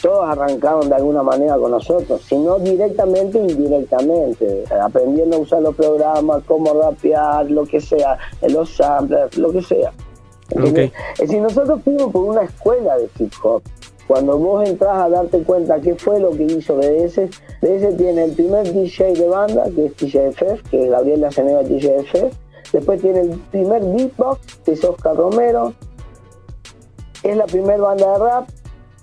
todos 0.02 0.24
arrancaron 0.28 0.90
de 0.90 0.96
alguna 0.96 1.24
manera 1.24 1.58
con 1.58 1.72
nosotros, 1.72 2.22
si 2.22 2.38
no 2.38 2.60
directamente, 2.60 3.38
indirectamente, 3.38 4.64
aprendiendo 4.82 5.38
a 5.38 5.40
usar 5.40 5.62
los 5.62 5.76
programas, 5.76 6.44
cómo 6.48 6.74
rapear, 6.74 7.50
lo 7.50 7.66
que 7.66 7.80
sea, 7.80 8.18
los 8.50 8.76
samplers, 8.76 9.38
lo 9.38 9.52
que 9.52 9.62
sea. 9.62 9.92
Es 10.50 11.20
decir, 11.20 11.42
nosotros 11.42 11.82
fuimos 11.84 12.12
por 12.12 12.24
una 12.24 12.44
escuela 12.44 12.98
de 12.98 13.10
hip 13.20 13.34
hop. 13.44 13.62
Cuando 14.08 14.38
vos 14.38 14.68
entras 14.68 14.98
a 14.98 15.10
darte 15.10 15.42
cuenta 15.44 15.80
qué 15.80 15.96
fue 15.96 16.20
lo 16.20 16.32
que 16.32 16.44
hizo 16.44 16.76
BDS, 16.76 17.30
BDS 17.62 17.96
tiene 17.96 18.26
el 18.26 18.32
primer 18.34 18.74
DJ 18.74 19.14
de 19.14 19.28
banda, 19.28 19.66
que 19.74 19.86
es 19.86 19.96
TJFF, 19.96 20.70
que 20.70 20.84
es 20.84 20.92
Gabriel 20.92 21.22
Laceneva 21.22 21.64
TJFF. 21.64 22.36
Después 22.74 23.02
tiene 23.02 23.22
el 23.22 23.30
primer 23.52 23.82
beatbox, 23.84 24.58
que 24.66 24.74
es 24.74 24.84
Oscar 24.84 25.16
Romero. 25.16 25.74
Es 27.24 27.38
la 27.38 27.46
primera 27.46 27.78
banda 27.78 28.12
de 28.12 28.20
rap. 28.20 28.50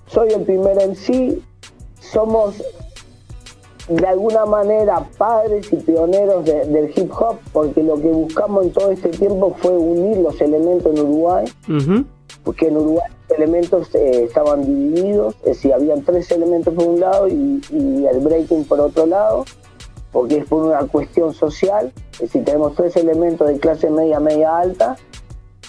Soy 0.09 0.29
el 0.29 0.41
primer 0.41 0.77
MC. 0.77 1.39
Somos 1.99 2.63
de 3.87 4.07
alguna 4.07 4.45
manera 4.45 5.07
padres 5.17 5.71
y 5.71 5.77
pioneros 5.77 6.45
del 6.45 6.91
hip 6.95 7.11
hop, 7.11 7.37
porque 7.51 7.83
lo 7.83 7.95
que 7.95 8.07
buscamos 8.07 8.65
en 8.65 8.71
todo 8.71 8.91
este 8.91 9.09
tiempo 9.09 9.55
fue 9.59 9.71
unir 9.71 10.17
los 10.17 10.39
elementos 10.41 10.93
en 10.93 10.99
Uruguay, 10.99 11.45
porque 12.43 12.67
en 12.67 12.77
Uruguay 12.77 13.07
los 13.29 13.37
elementos 13.37 13.95
eh, 13.95 14.23
estaban 14.25 14.63
divididos, 14.63 15.35
es 15.39 15.57
decir, 15.57 15.73
habían 15.73 16.03
tres 16.03 16.29
elementos 16.31 16.73
por 16.73 16.87
un 16.87 16.99
lado 16.99 17.27
y, 17.27 17.61
el 17.71 18.19
breaking 18.19 18.65
por 18.65 18.79
otro 18.79 19.07
lado, 19.07 19.45
porque 20.11 20.37
es 20.37 20.45
por 20.45 20.65
una 20.65 20.79
cuestión 20.87 21.33
social, 21.33 21.91
es 22.13 22.19
decir, 22.19 22.45
tenemos 22.45 22.75
tres 22.75 22.95
elementos 22.95 23.47
de 23.47 23.59
clase 23.59 23.89
media, 23.89 24.19
media 24.19 24.57
alta, 24.57 24.97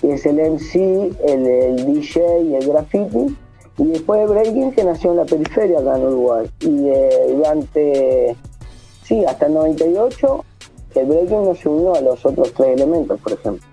que 0.00 0.14
es 0.14 0.26
el 0.26 0.36
MC, 0.36 1.12
el, 1.26 1.46
el 1.46 1.86
DJ 1.86 2.42
y 2.42 2.54
el 2.54 2.66
graffiti, 2.66 3.36
y 3.78 3.84
después 3.84 4.20
de 4.20 4.26
Breaking, 4.26 4.72
que 4.72 4.84
nació 4.84 5.12
en 5.12 5.16
la 5.18 5.24
periferia 5.24 5.78
acá 5.78 5.96
en 5.96 6.04
Uruguay. 6.04 6.50
Y 6.60 6.88
eh, 6.88 7.10
durante, 7.34 8.36
sí, 9.02 9.24
hasta 9.24 9.46
el 9.46 9.54
98, 9.54 10.44
el 10.96 11.06
Breaking 11.06 11.44
no 11.44 11.54
se 11.54 11.68
unió 11.68 11.94
a 11.94 12.00
los 12.00 12.24
otros 12.24 12.52
tres 12.52 12.76
elementos, 12.76 13.18
por 13.20 13.32
ejemplo. 13.32 13.66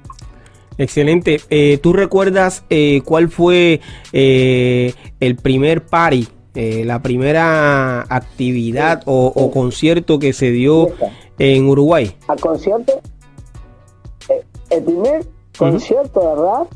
Excelente. 0.77 1.41
Eh, 1.49 1.79
¿Tú 1.81 1.91
recuerdas 1.91 2.63
eh, 2.69 3.01
cuál 3.03 3.29
fue 3.29 3.81
el 4.13 5.35
primer 5.41 5.85
party, 5.85 6.27
la 6.53 7.01
primera 7.01 8.01
actividad 8.01 9.01
o, 9.05 9.51
concierto 9.51 10.19
que 10.19 10.33
se 10.33 10.51
dio 10.51 10.89
en 11.39 11.67
Uruguay? 11.67 12.15
¿A 12.27 12.35
concierto? 12.35 13.01
el 14.69 14.83
primer 14.83 15.25
concierto 15.57 16.19
de 16.19 16.35
rap 16.35 16.67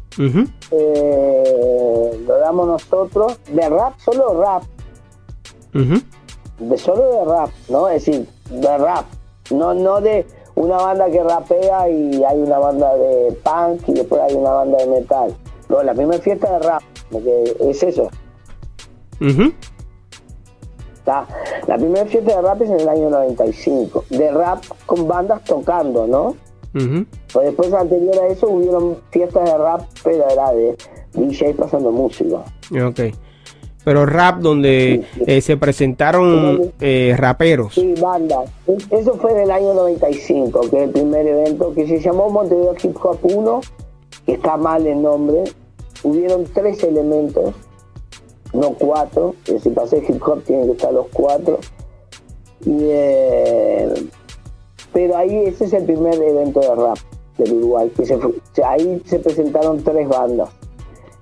eh, 0.72 2.24
lo 2.28 2.38
damos 2.40 2.68
nosotros 2.68 3.40
de 3.48 3.70
rap 3.70 4.00
solo 4.00 4.42
rap. 4.42 4.64
De 6.60 6.78
solo 6.78 7.04
de 7.12 7.26
rap 7.26 7.50
no 7.70 7.90
es 7.90 8.06
decir 8.06 8.28
de 8.50 8.78
rap 8.78 9.06
no 9.52 9.74
no 9.74 10.02
de 10.02 10.26
una 10.56 10.78
banda 10.78 11.10
que 11.10 11.24
rapea 11.24 11.90
y 11.90 12.24
hay 12.24 12.40
una 12.40 12.60
banda 12.60 12.96
de 12.96 13.38
punk 13.44 13.88
y 13.88 13.94
después 13.94 14.22
hay 14.22 14.36
una 14.36 14.52
banda 14.52 14.78
de 14.78 14.88
metal. 14.88 15.36
No 15.70 15.84
la 15.84 15.94
primera 15.94 16.22
fiesta 16.22 16.52
de 16.52 16.68
rap 16.68 16.84
es 17.60 17.84
eso. 17.84 18.10
La 21.68 21.78
primera 21.78 22.06
fiesta 22.06 22.36
de 22.36 22.42
rap 22.42 22.62
es 22.62 22.70
en 22.70 22.80
el 22.80 22.90
año 22.90 23.10
95 23.10 24.06
de 24.10 24.32
rap 24.32 24.64
con 24.86 25.08
bandas 25.08 25.44
tocando 25.44 26.08
no 26.08 26.36
pues 26.74 27.46
después, 27.46 27.74
anterior 27.74 28.18
a 28.20 28.28
eso, 28.28 28.50
hubieron 28.50 28.98
fiestas 29.12 29.46
de 29.46 29.58
rap, 29.58 29.82
pero 30.04 30.30
era 30.30 30.52
de 30.54 30.78
DJ 31.14 31.54
pasando 31.54 31.92
música. 31.92 32.44
Ok. 32.72 33.00
Pero 33.84 34.06
rap 34.06 34.40
donde 34.40 35.04
eh, 35.26 35.42
se 35.42 35.58
presentaron 35.58 36.72
eh, 36.80 37.16
raperos. 37.18 37.74
Sí, 37.74 37.96
bandas. 38.00 38.50
Eso 38.92 39.16
fue 39.16 39.32
en 39.32 39.40
el 39.40 39.52
año 39.52 39.74
95, 39.74 40.70
que 40.70 40.78
es 40.78 40.84
el 40.84 40.90
primer 40.92 41.28
evento 41.28 41.74
que 41.74 41.88
se 41.88 42.00
llamó 42.00 42.30
Montevideo 42.30 42.76
Hip 42.82 42.96
Hop 43.04 43.20
1, 43.24 43.62
que 44.26 44.34
está 44.34 44.56
mal 44.58 44.86
el 44.86 45.02
nombre. 45.02 45.44
Hubieron 46.04 46.46
tres 46.46 46.84
elementos, 46.84 47.56
no 48.54 48.74
cuatro, 48.74 49.36
que 49.46 49.60
si 49.60 49.70
pasé 49.70 50.04
hip 50.08 50.22
hop 50.26 50.44
tienen 50.44 50.66
que 50.68 50.72
estar 50.74 50.92
los 50.92 51.08
cuatro. 51.14 51.60
Y 52.66 52.78
eh, 52.82 53.94
pero 54.94 55.16
ahí 55.18 55.46
ese 55.46 55.66
es 55.66 55.74
el 55.74 55.86
primer 55.86 56.16
evento 56.16 56.60
de 56.60 56.76
rap 56.76 56.98
del 57.38 57.54
Uruguay. 57.54 57.92
Que 58.54 58.64
ahí 58.64 59.02
se 59.06 59.20
presentaron 59.20 59.84
tres 59.84 60.08
bandas. 60.08 60.50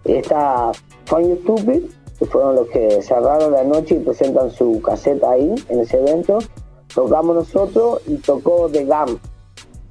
Está 0.05 0.71
Fun 1.05 1.37
Stupid, 1.41 1.83
que 2.17 2.25
fueron 2.25 2.55
los 2.55 2.67
que 2.67 3.01
cerraron 3.01 3.51
la 3.51 3.63
noche 3.63 3.95
y 3.95 3.99
presentan 3.99 4.49
su 4.51 4.81
caseta 4.81 5.31
ahí, 5.31 5.53
en 5.69 5.79
ese 5.79 5.99
evento. 5.99 6.39
Tocamos 6.93 7.35
nosotros 7.35 8.01
y 8.07 8.15
tocó 8.17 8.69
The 8.69 8.85
Gam, 8.85 9.19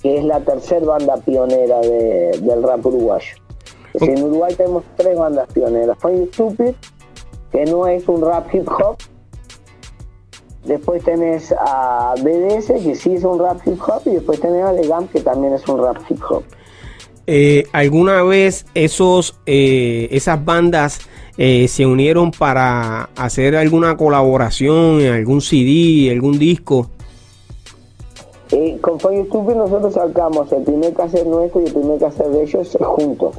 que 0.03 0.19
es 0.19 0.25
la 0.25 0.41
tercera 0.41 0.85
banda 0.85 1.17
pionera 1.19 1.81
del 1.81 2.63
rap 2.63 2.85
uruguayo. 2.85 3.37
en 3.95 4.23
Uruguay 4.25 4.55
tenemos 4.55 4.85
tres 4.97 5.17
bandas 5.17 5.53
pioneras. 5.53 5.97
Fun 6.01 6.29
Stupid, 6.33 6.75
que 7.53 7.65
no 7.67 7.87
es 7.87 8.09
un 8.09 8.21
rap 8.23 8.53
hip 8.53 8.69
hop, 8.69 8.97
Después 10.69 11.03
tenés 11.03 11.55
a 11.59 12.15
BDS, 12.23 12.67
que 12.85 12.95
sí 12.95 13.15
es 13.15 13.25
un 13.25 13.39
rap 13.39 13.59
hip 13.67 13.81
hop, 13.81 14.03
y 14.05 14.11
después 14.11 14.39
tenés 14.39 14.63
a 14.65 14.73
Legam, 14.73 15.09
que 15.09 15.21
también 15.21 15.55
es 15.55 15.67
un 15.67 15.83
rap 15.83 15.97
hip 16.11 16.21
hop. 16.29 16.43
Eh, 17.27 17.65
¿Alguna 17.73 18.23
vez 18.23 18.67
esos, 18.75 19.41
eh, 19.47 20.09
esas 20.11 20.45
bandas 20.45 21.01
eh, 21.39 21.69
se 21.69 21.87
unieron 21.87 22.33
para 22.33 23.05
hacer 23.17 23.57
alguna 23.57 23.97
colaboración 23.97 25.01
en 25.01 25.15
algún 25.15 25.41
CD, 25.41 26.11
algún 26.13 26.39
disco? 26.39 26.91
con 28.81 28.99
Fire 28.99 29.27
Stupid 29.27 29.55
nosotros 29.55 29.93
sacamos 29.93 30.51
el 30.53 30.63
primer 30.63 30.95
cassette 30.95 31.27
nuestro 31.27 31.61
y 31.61 31.67
el 31.67 31.73
primer 31.73 31.99
cassette 31.99 32.29
de 32.29 32.43
ellos 32.43 32.79
juntos. 32.81 33.37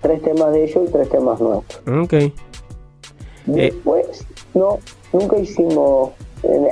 Tres 0.00 0.22
temas 0.22 0.52
de 0.52 0.64
ellos 0.64 0.88
y 0.88 0.92
tres 0.92 1.08
temas 1.08 1.40
nuestros. 1.40 1.82
Ok. 2.04 2.14
Después, 3.46 4.26
no, 4.54 4.78
nunca 5.12 5.38
hicimos 5.38 6.10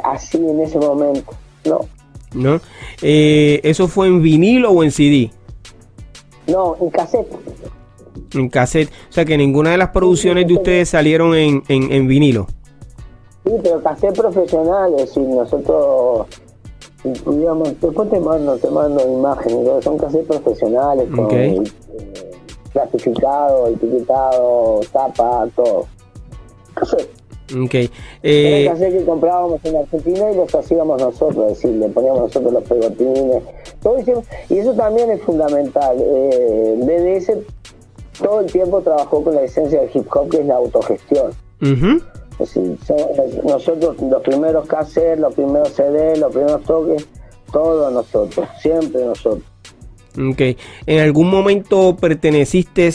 así 0.05 0.39
en 0.39 0.61
ese 0.61 0.79
momento, 0.79 1.33
¿no? 1.65 1.81
¿No? 2.35 2.61
Eh, 3.03 3.61
¿Eso 3.65 3.89
fue 3.89 4.07
en 4.07 4.23
vinilo 4.23 4.71
o 4.71 4.85
en 4.85 4.91
CD? 4.93 5.31
No, 6.47 6.77
en 6.81 6.91
cassette. 6.91 7.29
En 8.35 8.49
cassette. 8.49 8.91
O 9.09 9.13
sea 9.13 9.25
que 9.25 9.37
ninguna 9.37 9.71
de 9.71 9.79
las 9.79 9.91
producciones 9.91 10.47
de 10.47 10.55
ustedes 10.55 10.89
salieron 10.89 11.35
en, 11.35 11.63
en, 11.69 12.07
vinilo. 12.07 12.47
Sí, 13.45 13.53
pero 13.63 13.83
cassette 13.83 14.17
profesional, 14.17 14.93
es 14.95 15.07
decir, 15.07 15.23
nosotros 15.25 16.27
digamos, 17.03 17.81
después 17.81 18.11
te 18.11 18.21
mando, 18.21 18.59
te 18.59 18.71
mando 18.71 19.03
imágenes, 19.09 19.83
son 19.83 19.97
cassettes 19.97 20.27
profesionales 20.27 21.09
con 21.17 21.29
eh, 21.31 21.63
clasificado, 22.73 23.69
etiquetado, 23.69 24.81
tapa, 24.93 25.49
todo. 25.57 25.87
Cassette. 26.75 27.20
Ok. 27.57 27.75
Eh, 28.23 28.73
que 28.79 29.05
comprábamos 29.05 29.61
en 29.65 29.77
Argentina 29.77 30.31
y 30.31 30.37
los 30.37 30.55
hacíamos 30.55 31.01
nosotros, 31.01 31.53
es 31.53 31.63
decir, 31.63 31.71
le 31.73 31.89
poníamos 31.89 32.23
nosotros 32.23 32.53
los 32.53 32.65
pegotines. 32.65 33.43
Todo 33.83 33.97
y 34.49 34.59
eso 34.59 34.75
también 34.75 35.11
es 35.11 35.23
fundamental. 35.23 35.97
Eh, 35.99 36.75
BDS 36.79 37.33
todo 38.21 38.41
el 38.41 38.53
tiempo 38.53 38.81
trabajó 38.83 39.25
con 39.25 39.35
la 39.35 39.43
esencia 39.43 39.81
del 39.81 39.91
hip 39.93 40.07
hop, 40.15 40.29
que 40.31 40.39
es 40.39 40.47
la 40.47 40.57
autogestión. 40.57 41.33
es 41.61 42.39
decir, 42.39 42.77
nosotros, 43.45 43.97
los 44.01 44.23
primeros 44.23 44.67
cassettes, 44.67 45.19
los 45.19 45.35
primeros 45.35 45.71
CD, 45.71 46.17
los 46.17 46.33
primeros 46.33 46.63
toques, 46.65 47.09
todos 47.53 47.93
nosotros, 47.93 48.47
siempre 48.61 49.05
nosotros. 49.05 49.45
Ok. 50.19 50.57
¿En 50.87 51.01
algún 51.01 51.31
momento 51.31 51.97
perteneciste 51.97 52.91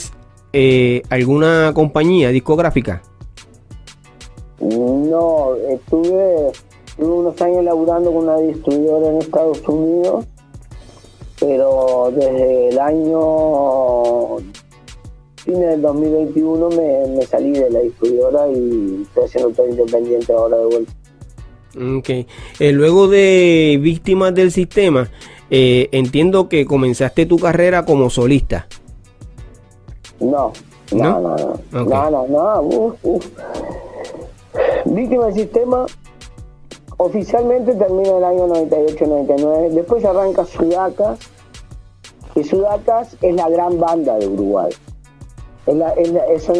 eh, 0.52 1.02
a 1.10 1.14
alguna 1.14 1.72
compañía 1.74 2.30
discográfica? 2.30 3.02
No, 4.60 5.54
estuve, 5.68 6.52
unos 6.98 7.40
años 7.42 7.64
laburando 7.64 8.12
con 8.12 8.24
una 8.24 8.38
distribuidora 8.38 9.08
en 9.08 9.18
Estados 9.18 9.60
Unidos, 9.68 10.24
pero 11.38 12.10
desde 12.14 12.68
el 12.68 12.78
año 12.78 14.38
fin 15.46 15.60
del 15.60 15.80
2021 15.80 16.68
me, 16.70 17.22
salí 17.26 17.52
de 17.52 17.70
la 17.70 17.80
distribuidora 17.80 18.48
y 18.48 19.02
estoy 19.02 19.24
haciendo 19.24 19.50
todo 19.50 19.68
independiente 19.68 20.32
ahora 20.32 20.56
de 20.58 20.66
vuelta. 20.66 20.92
Ok. 21.98 22.08
Eh, 22.58 22.72
luego 22.72 23.06
de 23.06 23.78
Víctimas 23.80 24.34
del 24.34 24.50
Sistema, 24.50 25.08
eh, 25.50 25.88
entiendo 25.92 26.48
que 26.48 26.66
comenzaste 26.66 27.26
tu 27.26 27.38
carrera 27.38 27.84
como 27.84 28.10
solista. 28.10 28.66
No, 30.18 30.52
no, 30.92 31.20
no, 31.20 31.36
no, 31.36 31.84
no, 31.84 32.10
no, 32.10 32.26
no, 32.26 32.96
Víctima 34.94 35.26
del 35.26 35.34
sistema 35.34 35.86
oficialmente 36.98 37.74
termina 37.74 38.16
el 38.18 38.24
año 38.24 38.46
98-99. 38.46 39.70
Después 39.70 40.04
arranca 40.04 40.44
Sudacas. 40.44 41.18
Y 42.34 42.44
Sudacas 42.44 43.16
es 43.20 43.34
la 43.34 43.48
gran 43.48 43.78
banda 43.80 44.16
de 44.18 44.28
Uruguay. 44.28 44.70
Es, 45.66 46.50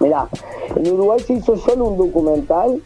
Mirá, 0.00 0.28
en 0.74 0.92
Uruguay 0.92 1.20
se 1.20 1.34
hizo 1.34 1.56
solo 1.56 1.84
un 1.84 1.98
documental 1.98 2.82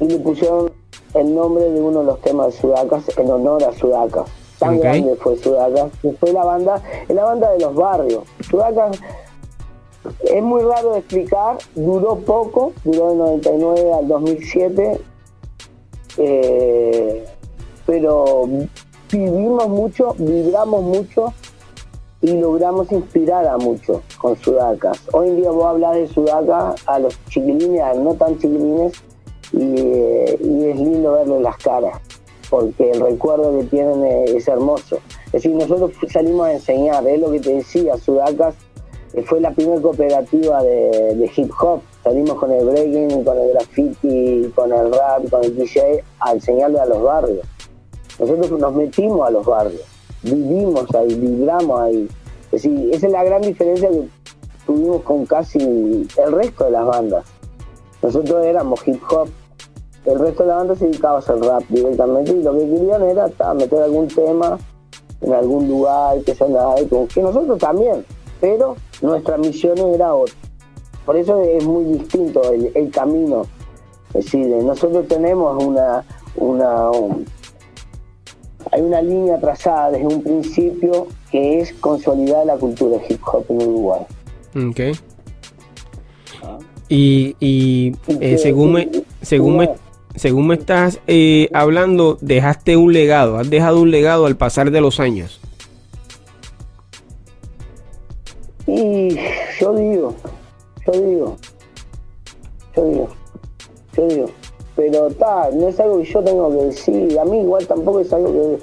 y 0.00 0.08
le 0.08 0.18
pusieron 0.18 0.70
el 1.14 1.34
nombre 1.34 1.70
de 1.70 1.80
uno 1.80 2.00
de 2.00 2.06
los 2.06 2.20
temas 2.20 2.46
de 2.48 2.52
Sudacas 2.60 3.04
en 3.16 3.30
honor 3.30 3.64
a 3.64 3.72
Sudacas. 3.72 4.28
Tan 4.58 4.80
grande 4.80 5.14
fue 5.16 5.36
Sudacas, 5.36 5.92
que 6.02 6.12
fue 6.12 6.32
la 6.32 6.44
banda, 6.44 6.82
es 7.08 7.14
la 7.14 7.24
banda 7.24 7.52
de 7.52 7.60
los 7.60 7.74
barrios. 7.74 8.24
Sudacas 8.50 8.98
es 10.24 10.42
muy 10.42 10.62
raro 10.62 10.96
explicar, 10.96 11.58
duró 11.74 12.16
poco, 12.16 12.72
duró 12.84 13.10
del 13.10 13.18
99 13.18 13.92
al 13.92 14.08
2007, 14.08 15.00
eh, 16.18 17.24
pero 17.86 18.48
vivimos 19.10 19.68
mucho, 19.68 20.14
vibramos 20.18 20.82
mucho 20.82 21.32
y 22.20 22.32
logramos 22.32 22.90
inspirar 22.90 23.46
a 23.46 23.58
muchos 23.58 24.02
con 24.18 24.36
Sudacas. 24.36 25.00
Hoy 25.12 25.28
en 25.28 25.36
día 25.36 25.50
vos 25.50 25.66
hablas 25.66 25.94
de 25.94 26.08
Sudacas 26.08 26.82
a 26.86 26.98
los 26.98 27.18
chiquilines, 27.28 27.80
a 27.82 27.94
no 27.94 28.14
tan 28.14 28.38
chiquilines, 28.38 28.92
y, 29.52 29.80
es 29.80 30.76
lindo 30.76 31.12
verle 31.12 31.40
las 31.40 31.56
caras, 31.58 31.98
porque 32.50 32.90
el 32.90 33.00
recuerdo 33.00 33.58
que 33.58 33.64
tienen 33.64 34.04
es, 34.04 34.48
hermoso. 34.48 34.98
Es 35.26 35.32
decir, 35.32 35.52
nosotros 35.52 35.92
salimos 36.10 36.46
a 36.46 36.52
enseñar, 36.52 37.06
es 37.06 37.20
lo 37.20 37.30
que 37.30 37.40
te 37.40 37.54
decía, 37.54 37.96
Sudacas 37.96 38.54
eh, 38.54 38.67
fue 39.26 39.40
la 39.40 39.50
primera 39.52 39.80
cooperativa 39.80 40.62
de, 40.62 41.30
hip 41.34 41.50
hop. 41.60 41.80
Salimos 42.04 42.38
con 42.38 42.52
el 42.52 42.64
breaking, 42.64 43.24
con 43.24 43.38
el 43.38 43.52
graffiti, 43.52 44.52
con 44.54 44.72
el 44.72 44.92
rap, 44.92 45.28
con 45.30 45.44
el 45.44 45.56
DJ, 45.56 46.04
a 46.20 46.32
enseñarle 46.32 46.80
a 46.80 46.86
los 46.86 47.02
barrios. 47.02 47.46
Nosotros 48.18 48.60
nos 48.60 48.74
metimos 48.74 49.26
a 49.26 49.30
los 49.30 49.46
barrios, 49.46 49.82
vivimos 50.22 50.92
ahí, 50.94 51.14
vibramos 51.14 51.80
ahí. 51.80 52.08
Es 52.46 52.62
decir, 52.62 52.90
esa 52.92 53.06
es 53.06 53.12
la 53.12 53.24
gran 53.24 53.42
diferencia 53.42 53.88
que 53.88 54.08
tuvimos 54.66 55.02
con 55.02 55.24
casi 55.26 55.58
el 55.58 56.32
resto 56.32 56.64
de 56.64 56.70
las 56.72 56.86
bandas. 56.86 57.24
Nosotros 58.02 58.44
éramos 58.44 58.86
hip 58.86 59.00
hop, 59.10 59.28
el 60.04 60.18
resto 60.18 60.42
de 60.42 60.48
la 60.48 60.56
banda 60.56 60.74
se 60.74 60.86
dedicaba 60.86 61.16
a 61.16 61.18
hacer 61.18 61.38
rap 61.38 61.62
directamente 61.68 62.32
y 62.32 62.42
lo 62.42 62.52
que 62.52 62.60
querían 62.60 63.02
era 63.02 63.28
meter 63.54 63.82
algún 63.82 64.08
tema 64.08 64.58
en 65.20 65.32
algún 65.32 65.68
lugar 65.68 66.20
que 66.22 66.34
se 66.34 66.48
nada 66.48 66.76
que 66.76 67.22
nosotros 67.22 67.58
también, 67.58 68.04
pero 68.40 68.76
nuestra 69.02 69.36
misión 69.36 69.78
era 69.78 70.14
otra. 70.14 70.34
Por 71.04 71.16
eso 71.16 71.40
es 71.42 71.64
muy 71.64 71.84
distinto 71.84 72.42
el, 72.52 72.90
camino. 72.90 73.46
Es 74.08 74.26
decir, 74.26 74.46
nosotros 74.48 75.08
tenemos 75.08 75.62
una, 75.64 76.04
una 76.36 76.90
hay 78.72 78.82
una 78.82 79.00
línea 79.00 79.38
trazada 79.38 79.92
desde 79.92 80.06
un 80.06 80.22
principio 80.22 81.06
que 81.30 81.60
es 81.60 81.72
consolidar 81.74 82.46
la 82.46 82.56
cultura 82.56 82.98
hip 83.08 83.20
hop 83.26 83.44
en 83.48 83.56
Uruguay. 83.56 84.02
Okay. 84.70 84.92
Y, 86.88 87.36
y 87.38 87.92
eh, 88.20 88.38
según 88.38 88.72
me, 88.72 88.90
según 89.22 89.58
me, 89.58 89.70
según 90.14 90.46
me 90.48 90.54
estás 90.54 91.00
eh, 91.06 91.48
hablando, 91.52 92.18
dejaste 92.20 92.76
un 92.76 92.92
legado, 92.92 93.36
has 93.36 93.50
dejado 93.50 93.80
un 93.80 93.90
legado 93.90 94.26
al 94.26 94.36
pasar 94.36 94.70
de 94.70 94.80
los 94.80 95.00
años. 95.00 95.40
Y 98.68 99.16
yo 99.58 99.72
digo, 99.72 100.14
yo 100.86 100.92
digo, 100.92 101.36
yo 102.76 102.84
digo, 102.84 103.08
yo 103.94 104.06
digo, 104.06 104.26
pero 104.76 105.06
está, 105.06 105.50
no 105.52 105.68
es 105.68 105.80
algo 105.80 105.98
que 106.02 106.04
yo 106.04 106.22
tengo 106.22 106.50
que 106.50 106.64
decir, 106.66 107.18
a 107.18 107.24
mí 107.24 107.40
igual 107.40 107.66
tampoco 107.66 108.00
es 108.00 108.12
algo 108.12 108.30
que... 108.30 108.58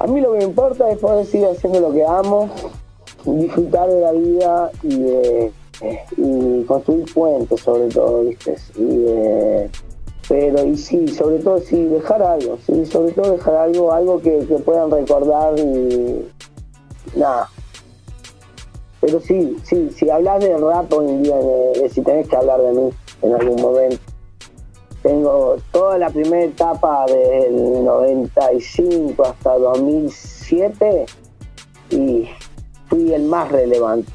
A 0.00 0.06
mí 0.08 0.20
lo 0.20 0.32
que 0.32 0.38
me 0.38 0.44
importa 0.44 0.90
es 0.90 0.98
poder 0.98 1.24
seguir 1.24 1.46
haciendo 1.46 1.78
lo 1.78 1.92
que 1.92 2.04
amo, 2.04 2.50
disfrutar 3.24 3.88
de 3.88 4.00
la 4.00 4.10
vida 4.10 4.70
y 4.82 4.98
de 4.98 5.52
y 6.16 6.64
construir 6.64 7.12
puentes 7.14 7.60
sobre 7.60 7.88
todo, 7.88 8.24
¿viste? 8.24 8.56
Y, 8.76 9.06
pero 10.28 10.66
y 10.66 10.76
sí, 10.76 11.06
sobre 11.08 11.38
todo 11.38 11.60
sí, 11.60 11.84
dejar 11.84 12.20
algo, 12.20 12.58
sí, 12.66 12.84
sobre 12.86 13.12
todo 13.12 13.30
dejar 13.30 13.54
algo, 13.54 13.92
algo 13.92 14.20
que, 14.20 14.40
puedan 14.64 14.90
recordar 14.90 15.56
y 15.56 16.26
nada. 17.16 17.48
Pero 19.02 19.20
sí, 19.20 19.56
sí, 19.64 19.90
si 19.94 20.08
hablas 20.08 20.40
de 20.42 20.56
rap 20.56 20.90
hoy 20.92 21.10
en 21.10 21.22
día, 21.24 21.36
si 21.90 22.00
tenés 22.02 22.28
que 22.28 22.36
hablar 22.36 22.62
de 22.62 22.72
mí 22.72 22.90
en 23.22 23.34
algún 23.34 23.60
momento. 23.60 24.00
Tengo 25.02 25.56
toda 25.72 25.98
la 25.98 26.08
primera 26.08 26.44
etapa 26.44 27.04
del 27.06 27.84
95 27.84 29.24
hasta 29.24 29.58
2007 29.58 31.06
y 31.90 32.28
fui 32.88 33.12
el 33.12 33.24
más 33.24 33.50
relevante 33.50 34.10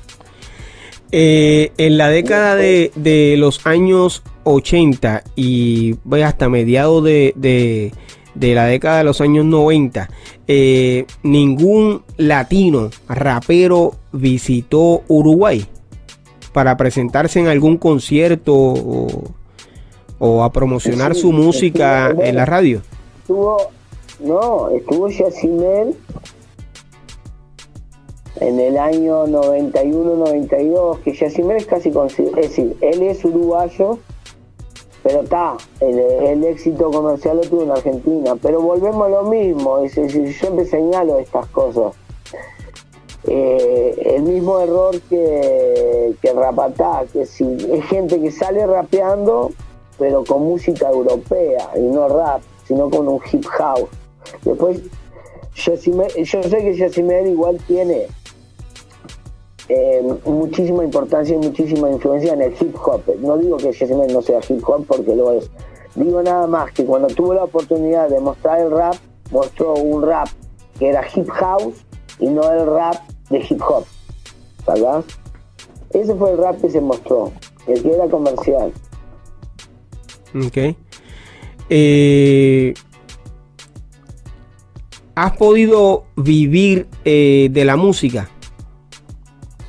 eh, 1.12 1.72
en 1.78 1.98
la 1.98 2.10
década 2.10 2.56
de, 2.56 3.36
los 3.38 3.66
años 3.66 4.24
80 4.44 5.24
y 5.36 5.96
hasta 6.24 6.50
mediados 6.50 7.04
de, 7.04 7.92
la 8.36 8.66
década 8.66 9.00
de 9.00 9.04
los 9.04 9.22
años 9.22 9.46
90, 9.46 10.10
eh, 10.48 11.06
ningún 11.24 12.04
latino 12.16 12.90
rapero 13.10 13.96
visitó 14.14 15.04
Uruguay 15.08 15.66
para 16.54 16.78
presentarse 16.78 17.40
en 17.40 17.48
algún 17.48 17.78
concierto 17.78 18.54
o, 20.20 20.44
a 20.44 20.52
promocionar 20.52 21.14
su 21.16 21.32
música 21.32 22.10
en 22.10 22.36
la 22.36 22.46
radio. 22.46 22.82
Estuvo, 23.20 23.58
no, 24.22 24.70
estuvo 24.70 25.10
Yacimel 25.10 25.96
en 28.40 28.60
el 28.60 28.78
año 28.78 29.28
91-92, 29.28 31.00
que 31.02 31.14
Yacimel 31.14 31.58
es 31.58 31.66
casi 31.66 31.90
es 31.90 32.36
decir, 32.36 32.78
él 32.82 33.02
es 33.04 33.24
uruguayo, 33.26 34.00
pero 35.08 35.22
está, 35.22 35.56
el, 35.80 36.44
éxito 36.44 36.92
comercial 36.92 37.38
lo 37.38 37.44
tuvo 37.44 37.64
en 37.64 37.72
Argentina, 37.72 38.36
pero 38.42 38.62
volvemos 38.62 39.06
a 39.06 39.10
lo 39.10 39.24
mismo, 39.24 39.78
es 39.78 39.96
yo 39.96 40.10
siempre 40.10 40.66
señalo 40.66 41.18
estas 41.18 41.46
cosas. 41.48 41.94
Eh, 43.26 44.16
el 44.16 44.24
mismo 44.24 44.60
error 44.60 45.00
que, 45.10 46.14
que 46.22 46.34
Rapatá, 46.34 47.06
que 47.14 47.26
si 47.26 47.46
es 47.72 47.86
gente 47.86 48.20
que 48.20 48.32
sale 48.32 48.68
rapeando, 48.68 49.52
pero 49.98 50.26
con 50.26 50.44
música 50.44 50.90
europea 50.90 51.70
y 51.78 51.84
no 51.84 52.10
rap, 52.10 52.42
sino 52.66 52.90
con 52.90 53.08
un 53.08 53.22
hip 53.32 53.46
house. 53.46 53.90
Después, 54.44 54.82
yo 55.56 55.78
sé 55.78 56.58
que 56.58 56.76
Yacimel 56.76 57.28
igual 57.28 57.58
tiene 57.66 58.08
eh, 59.70 60.02
muchísima 60.26 60.84
importancia 60.84 61.36
y 61.36 61.40
muchísima 61.40 61.90
influencia 61.90 62.34
en 62.34 62.42
el 62.42 62.54
hip 62.60 62.76
hop. 62.84 63.02
No 63.20 63.38
digo 63.38 63.58
que 63.58 63.74
Jesús 63.74 63.98
no 64.12 64.22
sea 64.22 64.40
hip 64.48 64.64
hop 64.68 64.86
porque 64.88 65.16
lo 65.16 65.34
es. 65.34 65.50
Digo 65.96 66.22
nada 66.22 66.48
más 66.48 66.72
que 66.72 66.86
cuando 66.86 67.08
tuvo 67.08 67.34
la 67.34 67.44
oportunidad 67.44 68.10
de 68.10 68.20
mostrar 68.20 68.62
el 68.62 68.72
rap, 68.72 68.96
mostró 69.32 69.74
un 69.74 70.04
rap 70.04 70.28
que 70.80 70.90
era 70.90 71.06
hip 71.14 71.28
house 71.30 71.74
y 72.20 72.28
no 72.28 72.50
el 72.52 72.66
rap 72.66 72.96
de 73.30 73.40
hip 73.40 73.62
hop. 73.68 73.86
¿Sabes? 74.66 75.06
Ese 75.92 76.16
fue 76.16 76.32
el 76.32 76.38
rap 76.38 76.62
que 76.62 76.70
se 76.70 76.82
mostró, 76.82 77.32
el 77.68 77.82
que 77.82 77.92
era 77.92 78.08
comercial. 78.08 78.72
Ok. 80.36 80.76
Eh, 81.70 82.74
¿Has 85.16 85.36
podido 85.36 86.06
vivir 86.16 86.88
eh, 87.04 87.50
de 87.52 87.66
la 87.66 87.76
música? 87.76 88.30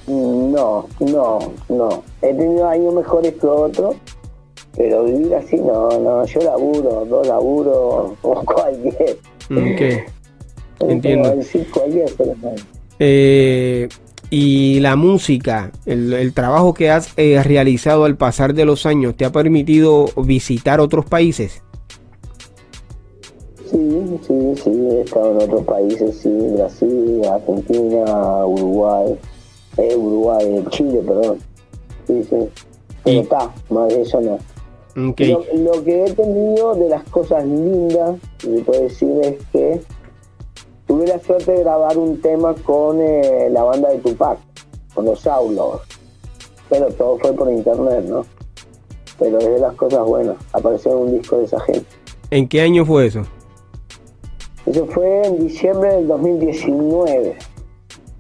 No, 0.09 0.87
no, 1.01 1.39
no. 1.69 2.03
He 2.23 2.35
tenido 2.35 2.69
años 2.69 2.95
mejores 2.95 3.35
que 3.35 3.47
otros, 3.47 3.97
pero 4.77 5.05
vivir 5.05 5.35
así 5.35 5.57
no, 5.57 5.89
no. 6.01 6.25
Yo 6.25 6.41
laburo, 6.41 7.05
dos 7.05 7.27
laburo, 7.27 8.17
o 8.23 8.45
cualquier. 8.45 9.19
Ok. 9.51 10.09
Entiendo. 10.81 11.35
Eh, 13.01 13.89
y 14.31 14.81
la 14.81 14.97
música, 14.97 15.73
el, 15.87 16.33
trabajo 16.35 16.75
que 16.75 16.91
has 16.91 17.13
eh, 17.17 17.43
realizado 17.43 18.05
al 18.05 18.17
pasar 18.17 18.55
de 18.55 18.65
los 18.65 18.87
años, 18.87 19.17
¿te 19.17 19.25
ha 19.25 19.33
permitido 19.33 20.07
visitar 20.17 20.81
otros 20.81 21.07
países? 21.07 21.63
Sí, 23.71 24.19
sí, 24.27 24.55
sí, 24.63 24.71
he 24.71 25.01
estado 25.03 25.33
en 25.33 25.43
otros 25.43 25.65
países, 25.65 26.17
sí, 26.19 26.31
Brasil, 26.55 27.23
Argentina, 27.31 28.47
Uruguay. 28.47 29.19
Uruguay, 29.97 30.65
Chile, 30.71 31.03
perdón. 31.07 31.39
Sí, 32.07 32.25
sí. 32.25 32.37
Pero 33.05 33.21
está, 33.21 33.53
más 33.71 33.93
eso 33.93 34.21
no. 34.21 34.39
Lo, 34.95 35.85
que 35.85 36.05
he 36.05 36.13
tenido 36.13 36.75
de 36.75 36.89
las 36.89 37.05
cosas 37.05 37.45
lindas, 37.45 38.19
que 38.39 38.49
puedo 38.67 38.83
decir, 38.83 39.17
es 39.23 39.37
que 39.53 39.81
tuve 40.87 41.07
la 41.07 41.21
suerte 41.21 41.53
de 41.53 41.61
grabar 41.61 41.97
un 41.97 42.21
tema 42.21 42.53
con 42.65 43.01
eh, 43.01 43.49
la 43.51 43.63
banda 43.63 43.91
de 43.91 43.99
Tupac, 43.99 44.39
con 44.95 45.05
los 45.05 45.25
Outlaws. 45.25 45.83
Pero 46.69 46.87
todo 46.89 47.17
fue 47.19 47.33
por 47.33 47.49
internet, 47.49 48.07
¿no? 48.09 48.27
Pero 49.21 49.39
es 49.39 49.47
de 49.47 49.59
las 49.61 49.75
cosas 49.75 50.05
buenas, 50.05 50.37
apareció 50.53 50.93
en 50.93 50.99
un 50.99 51.19
disco 51.19 51.39
de 51.39 51.45
esa 51.45 51.61
gente. 51.61 51.87
¿En 52.31 52.49
qué 52.49 52.61
año 52.61 52.85
fue 52.85 53.07
eso? 53.07 53.23
Eso 54.67 54.85
fue 54.87 55.23
en 55.27 55.47
diciembre 55.47 55.95
del 55.95 56.09
2019. 56.09 57.37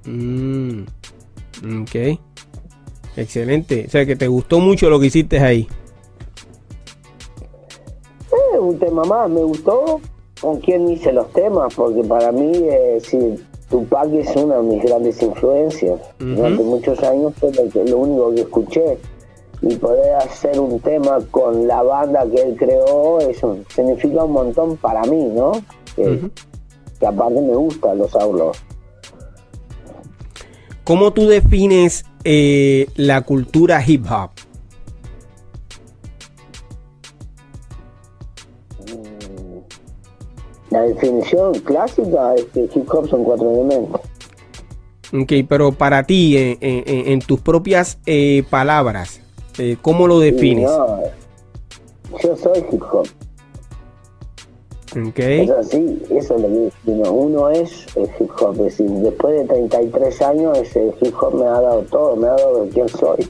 Mm. 0.05 0.83
Ok. 1.65 2.19
Excelente. 3.17 3.85
O 3.87 3.91
sea, 3.91 4.07
que 4.07 4.17
te 4.17 4.29
gustó 4.29 4.61
mucho 4.61 4.89
lo 4.89 5.01
que 5.01 5.07
hiciste 5.07 5.41
ahí. 5.41 5.67
Eh, 8.31 8.59
un 8.59 8.79
tema 8.79 9.03
más, 9.05 9.29
me 9.29 9.43
gustó 9.43 10.01
con 10.41 10.61
quién 10.61 10.89
hice 10.89 11.13
los 11.13 11.31
temas, 11.33 11.75
porque 11.75 12.03
para 12.05 12.31
mí, 12.31 12.53
eh, 12.55 12.99
sí, 13.03 13.35
Tupac 13.71 14.13
es 14.13 14.35
una 14.37 14.57
de 14.57 14.63
mis 14.63 14.83
grandes 14.83 15.23
influencias. 15.23 16.01
Durante 16.19 16.63
muchos 16.63 17.03
años 17.03 17.35
fue 17.39 17.51
lo, 17.85 17.99
único 17.99 18.35
que 18.35 18.41
escuché. 18.43 18.99
Y 19.61 19.75
poder 19.75 20.15
hacer 20.15 20.61
un 20.61 20.79
tema 20.79 21.19
con 21.33 21.67
la 21.67 21.83
banda 21.83 22.25
que 22.31 22.41
él 22.41 22.57
creó, 22.57 23.19
eso 23.19 23.59
significa 23.75 24.23
un 24.23 24.33
montón 24.33 24.77
para 24.77 25.03
mí, 25.03 25.25
¿no? 25.35 25.53
Que, 25.97 26.31
aparte 27.05 27.41
me 27.41 27.57
gustan 27.57 27.99
los 27.99 28.15
Outlaws. 28.15 28.63
¿Cómo 30.89 31.12
tú 31.12 31.28
defines 31.28 32.07
eh, 32.24 32.86
la 32.97 33.20
cultura 33.20 33.84
hip 33.86 34.07
hop? 34.11 34.30
La 40.70 40.80
definición 40.80 41.53
clásica 41.61 42.34
es 42.36 42.45
que 42.55 42.70
hip 42.74 42.89
hop 42.91 43.07
son 43.11 43.22
cuatro 43.22 43.51
elementos. 43.53 44.01
Ok, 45.12 45.32
pero 45.47 45.72
para 45.72 46.05
ti, 46.05 46.36
en, 46.39 47.20
tus 47.20 47.43
propias 47.43 47.99
eh, 48.07 48.45
palabras, 48.49 49.20
eh, 49.59 49.76
¿cómo 49.82 50.07
lo 50.07 50.20
defines? 50.20 50.70
yo 52.22 52.34
soy 52.34 52.64
hip 52.72 52.82
hop. 52.91 53.07
Okay. 54.97 55.43
Es 55.43 55.51
así, 55.51 56.03
eso 56.11 56.36
es 56.36 56.43
lo 56.43 56.49
que 56.49 56.70
uno, 56.86 57.12
uno 57.12 57.51
es 57.51 57.86
el 57.95 58.09
hip 58.18 58.30
hop. 58.41 58.53
Es 58.53 58.78
decir, 58.78 58.89
después 58.89 59.36
de 59.36 59.45
33 59.45 60.22
años, 60.22 60.59
ese 60.59 60.95
hip 61.01 61.14
hop 61.20 61.34
me 61.34 61.45
ha 61.45 61.61
dado 61.61 61.82
todo, 61.82 62.16
me 62.16 62.26
ha 62.26 62.32
dado 62.32 62.68
quién 62.72 62.89
soy. 62.89 63.28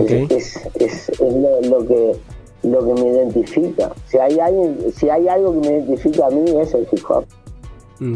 Okay. 0.00 0.26
Es, 0.30 0.56
es, 0.76 1.08
es 1.08 1.20
lo, 1.20 1.86
que 1.86 2.16
lo 2.62 2.86
que 2.86 3.02
me 3.02 3.08
identifica. 3.08 3.92
Si 4.06 4.16
hay 4.18 4.38
alguien, 4.38 4.92
si 4.94 5.10
hay 5.10 5.28
algo 5.28 5.52
que 5.60 5.68
me 5.68 5.78
identifica 5.78 6.26
a 6.26 6.30
mí 6.30 6.50
es 6.58 6.72
el 6.74 6.86
hip 6.90 7.04
hop. 7.08 7.24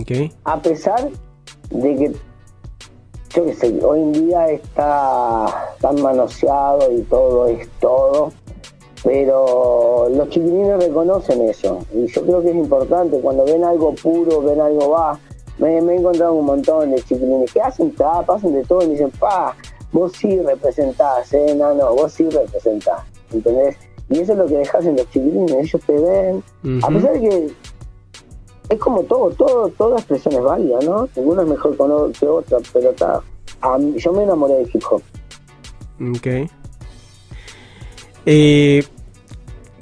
Okay. 0.00 0.32
A 0.44 0.62
pesar 0.62 1.10
de 1.70 1.96
que 1.96 2.12
yo 3.34 3.44
qué 3.44 3.54
sé, 3.54 3.78
hoy 3.84 4.00
en 4.00 4.12
día 4.12 4.48
está 4.48 5.74
tan 5.80 6.00
manoseado 6.00 6.90
y 6.92 7.02
todo 7.02 7.46
es 7.46 7.68
todo, 7.80 8.32
pero 9.04 10.08
los 10.10 10.28
chiquilines 10.28 10.78
reconocen 10.78 11.42
eso 11.42 11.78
y 11.94 12.06
yo 12.06 12.22
creo 12.22 12.42
que 12.42 12.50
es 12.50 12.56
importante 12.56 13.20
cuando 13.20 13.44
ven 13.44 13.64
algo 13.64 13.94
puro, 13.94 14.42
ven 14.42 14.60
algo 14.60 14.90
va. 14.90 15.18
Me, 15.58 15.76
he 15.76 15.78
encontrado 15.78 16.34
un 16.34 16.46
montón 16.46 16.90
de 16.90 17.02
chiquilines 17.02 17.52
que 17.52 17.60
hacen 17.60 17.92
trap, 17.94 18.30
hacen 18.30 18.52
de 18.52 18.62
todo 18.64 18.82
y 18.82 18.86
me 18.86 18.92
dicen, 18.92 19.10
pa, 19.18 19.56
vos 19.92 20.12
sí 20.12 20.38
representás, 20.40 21.32
eh, 21.32 21.54
no, 21.56 21.74
no, 21.74 21.94
vos 21.94 22.12
sí 22.12 22.28
representás, 22.30 23.02
¿entendés? 23.32 23.76
Y 24.08 24.20
eso 24.20 24.32
es 24.32 24.38
lo 24.38 24.46
que 24.46 24.58
dejas 24.58 24.84
en 24.84 24.96
los 24.96 25.10
chiquilines, 25.10 25.52
ellos 25.52 25.82
te 25.84 25.92
ven. 25.98 26.42
A 26.82 26.88
pesar 26.88 27.12
de 27.12 27.20
que 27.20 27.50
es 28.68 28.78
como 28.78 29.02
todo, 29.02 29.30
todo, 29.30 29.68
toda 29.70 29.96
expresión 29.96 30.34
es 30.34 30.42
válida, 30.42 30.78
¿no? 30.84 31.08
Ninguna 31.16 31.42
es 31.42 31.48
mejor 31.48 31.76
que 32.12 32.26
otra, 32.26 32.58
pero 32.72 32.90
está. 32.90 33.20
yo 33.96 34.12
me 34.12 34.22
enamoré 34.22 34.54
de 34.54 34.70
hip 34.72 34.82
hop. 34.90 35.02
Ok. 36.00 36.50
Eh, 38.26 38.84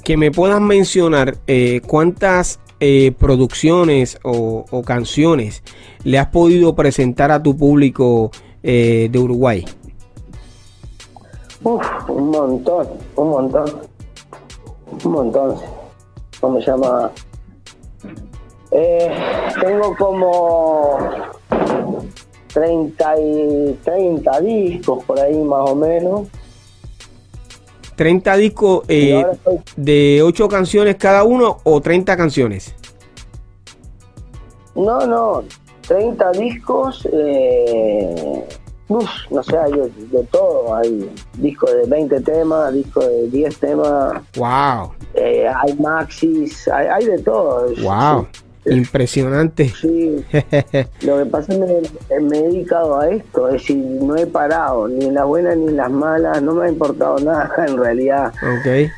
que 0.03 0.17
me 0.17 0.31
puedas 0.31 0.61
mencionar 0.61 1.37
eh, 1.47 1.81
cuántas 1.85 2.59
eh, 2.79 3.11
producciones 3.17 4.19
o, 4.23 4.65
o, 4.69 4.81
canciones 4.83 5.63
le 6.03 6.19
has 6.19 6.27
podido 6.27 6.75
presentar 6.75 7.31
a 7.31 7.41
tu 7.41 7.57
público 7.57 8.31
de 8.61 9.11
Uruguay. 9.15 9.65
Uf, 11.63 11.81
un 12.09 12.29
montón, 12.31 12.87
un 13.15 13.29
montón 13.29 13.97
un 15.05 15.11
montón. 15.11 15.55
¿Cómo 16.39 16.59
se 16.59 16.67
llama? 16.67 17.11
Eh, 18.71 19.11
tengo 19.61 19.95
como 19.95 20.97
30, 22.53 23.19
y, 23.19 23.79
30 23.83 24.41
discos 24.41 25.03
por 25.05 25.19
ahí 25.19 25.37
más 25.43 25.69
o 25.69 25.75
menos. 25.75 26.27
30 27.97 28.37
discos 28.37 28.83
eh, 28.87 29.25
de 29.75 30.21
8 30.23 30.47
canciones 30.47 30.95
cada 30.95 31.23
uno 31.23 31.57
o 31.63 31.81
30 31.81 32.15
canciones? 32.15 32.73
No, 34.75 35.05
no, 35.05 35.43
30 35.87 36.31
discos 36.31 37.07
eh, 37.11 38.45
Uf, 38.89 39.09
no 39.29 39.43
sé, 39.43 39.57
hay 39.57 39.71
de, 39.73 40.23
todo. 40.31 40.75
Hay 40.75 41.11
discos 41.37 41.73
de 41.73 41.85
20 41.87 42.21
temas, 42.21 42.73
discos 42.73 43.05
de 43.05 43.27
10 43.29 43.59
temas. 43.59 44.21
¡Wow! 44.37 44.93
Eh, 45.13 45.45
hay 45.45 45.73
maxis, 45.73 46.69
hay, 46.69 47.05
de 47.05 47.19
todo. 47.19 47.65
¡Wow! 47.81 48.27
Impresionante. 48.69 49.69
Sí. 49.69 50.23
Lo 51.01 51.17
que 51.17 51.25
pasa 51.25 51.53
es 51.53 51.91
que 52.07 52.19
me, 52.19 52.37
he 52.37 52.43
dedicado 52.43 52.99
a 52.99 53.09
esto, 53.09 53.47
es 53.47 53.53
decir, 53.53 53.77
no 53.77 54.15
he 54.15 54.25
parado, 54.25 54.87
ni 54.87 55.05
en 55.05 55.13
las 55.13 55.25
buenas 55.25 55.57
ni 55.57 55.67
en 55.67 55.77
las 55.77 55.91
malas, 55.91 56.41
no 56.41 56.55
me 56.55 56.65
ha 56.65 56.69
importado 56.69 57.19
nada 57.23 57.65
en 57.67 57.77
realidad. 57.77 58.33
Ok. 58.41 58.91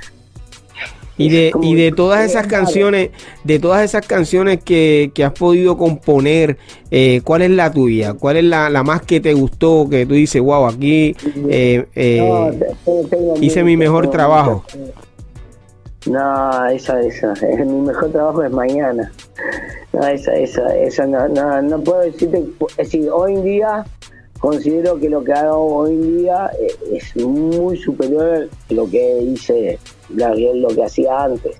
Y 1.17 1.27
de, 1.29 1.51
y 1.61 1.75
de 1.75 1.91
todas 1.91 2.25
esas 2.25 2.47
canciones, 2.47 3.09
de 3.43 3.59
todas 3.59 3.83
esas 3.83 4.07
canciones 4.07 4.63
que, 4.63 5.11
has 5.21 5.33
podido 5.33 5.77
componer, 5.77 6.57
eh, 6.91 7.19
¿cuál 7.25 7.41
es 7.41 7.49
la 7.49 7.73
tuya? 7.73 8.13
¿Cuál 8.13 8.37
es 8.37 8.45
la, 8.45 8.69
más 8.83 9.01
que 9.01 9.19
te 9.19 9.33
gustó? 9.33 9.85
Que 9.89 10.05
tú 10.05 10.13
dices, 10.13 10.41
wow, 10.41 10.67
aquí 10.67 11.17
eh, 11.49 11.85
eh, 11.93 12.59
hice 13.41 13.65
mi 13.65 13.75
mejor 13.75 14.09
trabajo. 14.09 14.63
No, 16.05 16.65
esa, 16.69 17.01
esa, 17.01 17.33
mi 17.65 17.81
mejor 17.81 18.11
trabajo 18.11 18.43
es 18.43 18.51
mañana. 18.51 19.11
No, 19.93 20.07
esa, 20.07 20.33
esa, 20.35 20.77
esa, 20.77 21.05
no, 21.05 21.27
no, 21.27 21.61
no 21.61 21.81
puedo 21.81 22.01
decirte, 22.01 22.45
es 22.69 22.77
decir, 22.77 23.09
hoy 23.11 23.33
en 23.33 23.43
día 23.43 23.85
considero 24.39 24.97
que 24.97 25.09
lo 25.09 25.23
que 25.23 25.33
hago 25.33 25.75
hoy 25.75 25.93
en 25.93 26.17
día 26.19 26.49
es 26.91 27.15
muy 27.17 27.77
superior 27.77 28.49
a 28.69 28.73
lo 28.73 28.89
que 28.89 29.21
hice 29.21 29.77
lo 30.09 30.67
que 30.69 30.83
hacía 30.83 31.23
antes. 31.23 31.57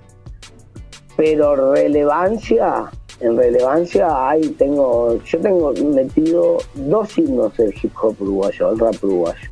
Pero 1.17 1.73
relevancia, 1.73 2.89
en 3.19 3.37
relevancia 3.37 4.29
hay, 4.29 4.41
tengo, 4.51 5.21
yo 5.23 5.39
tengo 5.39 5.73
metido 5.73 6.57
dos 6.75 7.17
himnos 7.17 7.55
del 7.57 7.73
hip 7.81 7.91
hop 8.01 8.15
uruguayo, 8.21 8.71
el 8.71 8.79
rap 8.79 9.03
uruguayo. 9.03 9.49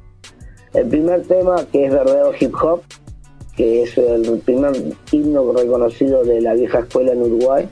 El 0.73 0.87
primer 0.87 1.23
tema 1.23 1.65
que 1.71 1.85
es 1.85 1.91
verdadero 1.91 2.31
hip 2.39 2.55
hop, 2.61 2.81
que 3.57 3.83
es 3.83 3.97
el 3.97 4.39
primer 4.45 4.71
himno 5.11 5.51
reconocido 5.51 6.23
de 6.23 6.39
la 6.39 6.53
vieja 6.53 6.79
escuela 6.79 7.11
en 7.11 7.21
Uruguay. 7.23 7.67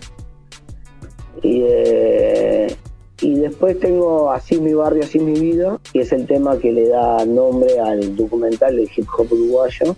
Y, 1.42 1.62
eh, 1.64 2.76
y 3.22 3.36
después 3.36 3.80
tengo 3.80 4.32
Así 4.32 4.60
mi 4.60 4.74
barrio, 4.74 5.04
así 5.04 5.20
mi 5.20 5.40
vida, 5.40 5.80
que 5.94 6.02
es 6.02 6.12
el 6.12 6.26
tema 6.26 6.58
que 6.58 6.72
le 6.72 6.90
da 6.90 7.24
nombre 7.26 7.80
al 7.80 8.16
documental 8.16 8.76
del 8.76 8.90
hip 8.94 9.08
hop 9.18 9.32
uruguayo 9.32 9.96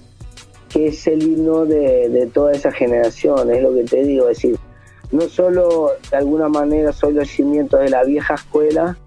que 0.69 0.87
es 0.87 1.07
el 1.07 1.23
himno 1.23 1.65
de, 1.65 2.29
toda 2.33 2.51
esa 2.51 2.71
generación, 2.71 3.49
es 3.51 3.61
lo 3.63 3.73
que 3.73 3.83
te 3.83 4.03
digo, 4.03 4.29
es 4.29 4.37
decir, 4.37 4.57
no 5.11 5.21
solo 5.21 5.91
de 6.11 6.17
alguna 6.17 6.49
manera 6.49 6.91
soy 6.91 7.13
los 7.13 7.29
cimientos 7.29 7.79
de 7.79 7.89
la 7.89 8.03
vieja 8.03 8.35
escuela, 8.35 8.97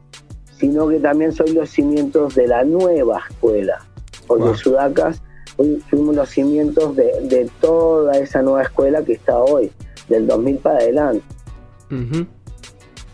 sino 0.59 0.89
que 0.89 0.99
también 0.99 1.33
soy 1.33 1.53
los 1.53 1.71
cimientos 1.71 2.35
de 2.35 2.47
la 2.47 2.65
nueva 2.65 3.23
escuela, 3.29 3.87
porque 4.27 4.55
Sudacas 4.55 5.23
fuimos 5.89 6.15
los 6.15 6.29
cimientos 6.29 6.97
de, 6.97 7.51
toda 7.61 8.19
esa 8.19 8.43
nueva 8.43 8.63
escuela 8.63 9.03
que 9.03 9.13
está 9.13 9.39
hoy, 9.39 9.71
del 10.09 10.27
2000 10.27 10.57
para 10.59 10.79
adelante. 10.79 11.25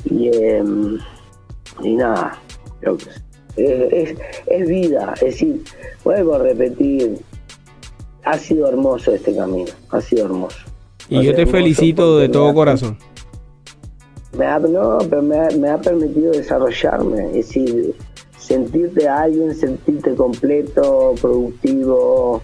y, 0.04 0.28
em, 0.36 0.98
y 1.82 1.94
nada, 1.94 2.38
es, 3.56 4.14
es 4.46 4.68
vida, 4.68 5.14
es 5.16 5.20
decir, 5.20 5.62
vuelvo 6.04 6.34
a 6.34 6.38
repetir, 6.38 7.18
ha 8.24 8.38
sido 8.38 8.68
hermoso 8.68 9.12
este 9.12 9.34
camino, 9.34 9.70
ha 9.90 10.00
sido 10.00 10.26
hermoso. 10.26 10.58
Y 11.08 11.22
yo 11.22 11.34
te 11.34 11.46
felicito 11.46 12.18
de 12.18 12.28
todo 12.28 12.52
corazón. 12.52 12.98
Me 14.36 14.44
ha, 14.44 14.58
no, 14.58 14.98
pero 15.08 15.22
me 15.22 15.68
ha, 15.70 15.78
permitido 15.78 16.32
desarrollarme, 16.32 17.28
es 17.28 17.46
decir, 17.46 17.94
sentirte 18.46 19.08
alguien, 19.08 19.54
sentirte 19.54 20.14
completo, 20.14 21.14
productivo. 21.20 22.42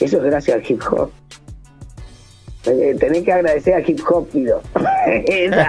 Eso 0.00 0.18
es 0.18 0.24
gracias 0.24 0.56
al 0.56 0.70
hip 0.70 0.82
hop. 0.90 1.10
Eh, 2.66 2.96
tenés 2.98 3.24
que 3.24 3.32
agradecer 3.32 3.74
al 3.74 3.88
hip 3.88 4.00
hop, 4.08 4.26
pido. 4.30 4.62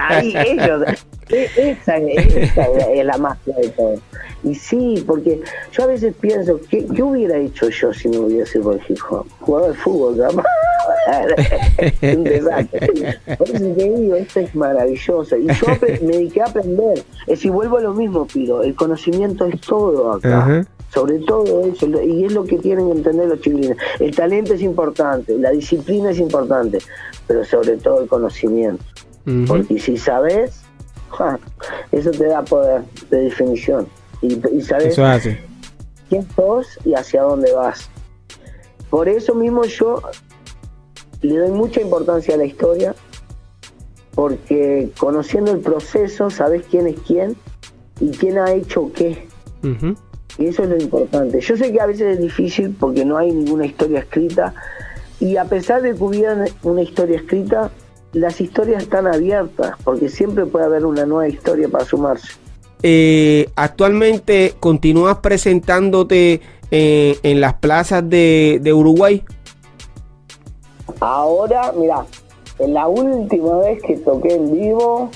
Ahí 0.08 0.34
ellos, 0.34 0.82
e, 1.28 1.48
esa, 1.56 1.96
es 1.96 3.04
la 3.04 3.18
magia 3.18 3.56
de 3.56 3.68
todo. 3.70 3.94
Y 4.44 4.54
sí, 4.54 5.02
porque 5.06 5.40
yo 5.72 5.84
a 5.84 5.86
veces 5.86 6.14
pienso, 6.20 6.60
¿qué, 6.70 6.86
qué 6.86 7.02
hubiera 7.02 7.36
hecho 7.36 7.68
yo 7.68 7.92
si 7.92 8.08
no 8.08 8.20
hubiera 8.20 8.46
sido 8.46 8.72
el 8.72 8.80
hip 8.88 8.98
hop? 9.10 9.26
Jugador 9.40 9.72
de 9.72 9.78
fútbol, 9.78 10.20
un 12.02 12.24
desastre. 12.24 13.18
Por 13.36 13.48
eso 13.48 13.64
te 13.74 13.90
digo, 13.90 14.16
esto 14.16 14.40
es 14.40 14.54
maravilloso. 14.54 15.36
Y 15.36 15.46
yo 15.46 15.66
me 16.02 16.12
dediqué 16.12 16.42
a 16.42 16.46
aprender. 16.46 17.02
Es 17.26 17.40
si 17.40 17.50
vuelvo 17.50 17.78
a 17.78 17.80
lo 17.80 17.94
mismo, 17.94 18.26
Pido. 18.26 18.62
El 18.62 18.74
conocimiento 18.74 19.46
es 19.46 19.60
todo 19.60 20.12
acá. 20.12 20.64
Sobre 20.92 21.18
todo 21.18 21.66
eso, 21.66 21.86
y 22.02 22.24
es 22.24 22.32
lo 22.32 22.44
que 22.44 22.58
tienen 22.58 22.86
que 22.86 22.98
entender 22.98 23.28
los 23.28 23.40
chiquilines. 23.40 23.76
El 23.98 24.14
talento 24.14 24.54
es 24.54 24.62
importante, 24.62 25.36
la 25.36 25.50
disciplina 25.50 26.10
es 26.10 26.18
importante, 26.18 26.78
pero 27.26 27.44
sobre 27.44 27.76
todo 27.76 28.02
el 28.02 28.08
conocimiento. 28.08 28.82
Porque 29.48 29.80
si 29.80 29.96
sabes, 29.96 30.62
eso 31.92 32.10
te 32.10 32.26
da 32.26 32.42
poder 32.42 32.82
de 33.10 33.22
definición. 33.22 33.88
Y, 34.22 34.40
sabes 34.62 34.98
quién 36.08 36.26
sos 36.34 36.78
y 36.84 36.94
hacia 36.94 37.22
dónde 37.22 37.52
vas. 37.52 37.90
Por 38.90 39.08
eso 39.08 39.34
mismo 39.34 39.64
yo 39.64 40.00
le 41.22 41.36
doy 41.36 41.50
mucha 41.50 41.80
importancia 41.80 42.34
a 42.34 42.38
la 42.38 42.44
historia, 42.44 42.94
porque 44.14 44.90
conociendo 44.98 45.52
el 45.52 45.58
proceso 45.58 46.30
sabes 46.30 46.64
quién 46.70 46.86
es 46.86 46.96
quién 47.06 47.36
y 48.00 48.10
quién 48.10 48.38
ha 48.38 48.52
hecho 48.52 48.90
qué. 48.92 49.26
Y 50.38 50.46
eso 50.46 50.62
es 50.62 50.68
lo 50.68 50.76
importante. 50.76 51.40
Yo 51.40 51.56
sé 51.56 51.72
que 51.72 51.80
a 51.80 51.86
veces 51.86 52.16
es 52.16 52.20
difícil 52.20 52.74
porque 52.78 53.04
no 53.04 53.16
hay 53.16 53.32
ninguna 53.32 53.66
historia 53.66 54.00
escrita 54.00 54.54
y 55.18 55.36
a 55.36 55.44
pesar 55.46 55.82
de 55.82 55.94
que 55.94 56.02
hubiera 56.02 56.44
una 56.62 56.82
historia 56.82 57.16
escrita, 57.16 57.70
las 58.16 58.40
historias 58.40 58.82
están 58.82 59.06
abiertas 59.06 59.76
porque 59.84 60.08
siempre 60.08 60.46
puede 60.46 60.64
haber 60.64 60.86
una 60.86 61.04
nueva 61.04 61.28
historia 61.28 61.68
para 61.68 61.84
sumarse. 61.84 62.28
Eh, 62.82 63.50
actualmente 63.56 64.54
continúas 64.58 65.18
presentándote 65.18 66.40
eh, 66.70 67.18
en 67.22 67.40
las 67.42 67.54
plazas 67.54 68.08
de, 68.08 68.58
de 68.62 68.72
Uruguay. 68.72 69.22
Ahora, 71.00 71.72
mira, 71.76 72.06
en 72.58 72.72
la 72.72 72.88
última 72.88 73.58
vez 73.58 73.82
que 73.82 73.98
toqué 73.98 74.34
en 74.34 74.50
vivo 74.50 75.10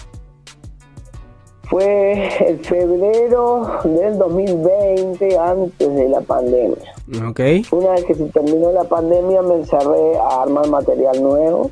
fue 1.71 2.29
el 2.47 2.59
febrero 2.59 3.79
del 3.85 4.19
2020, 4.19 5.39
antes 5.39 5.95
de 5.95 6.09
la 6.09 6.21
pandemia. 6.21 6.95
Okay. 7.31 7.65
Una 7.71 7.93
vez 7.93 8.05
que 8.05 8.15
se 8.15 8.25
terminó 8.27 8.73
la 8.73 8.85
pandemia 8.85 9.41
me 9.41 9.55
encerré 9.55 10.19
a 10.19 10.43
armar 10.43 10.69
material 10.69 11.23
nuevo 11.23 11.71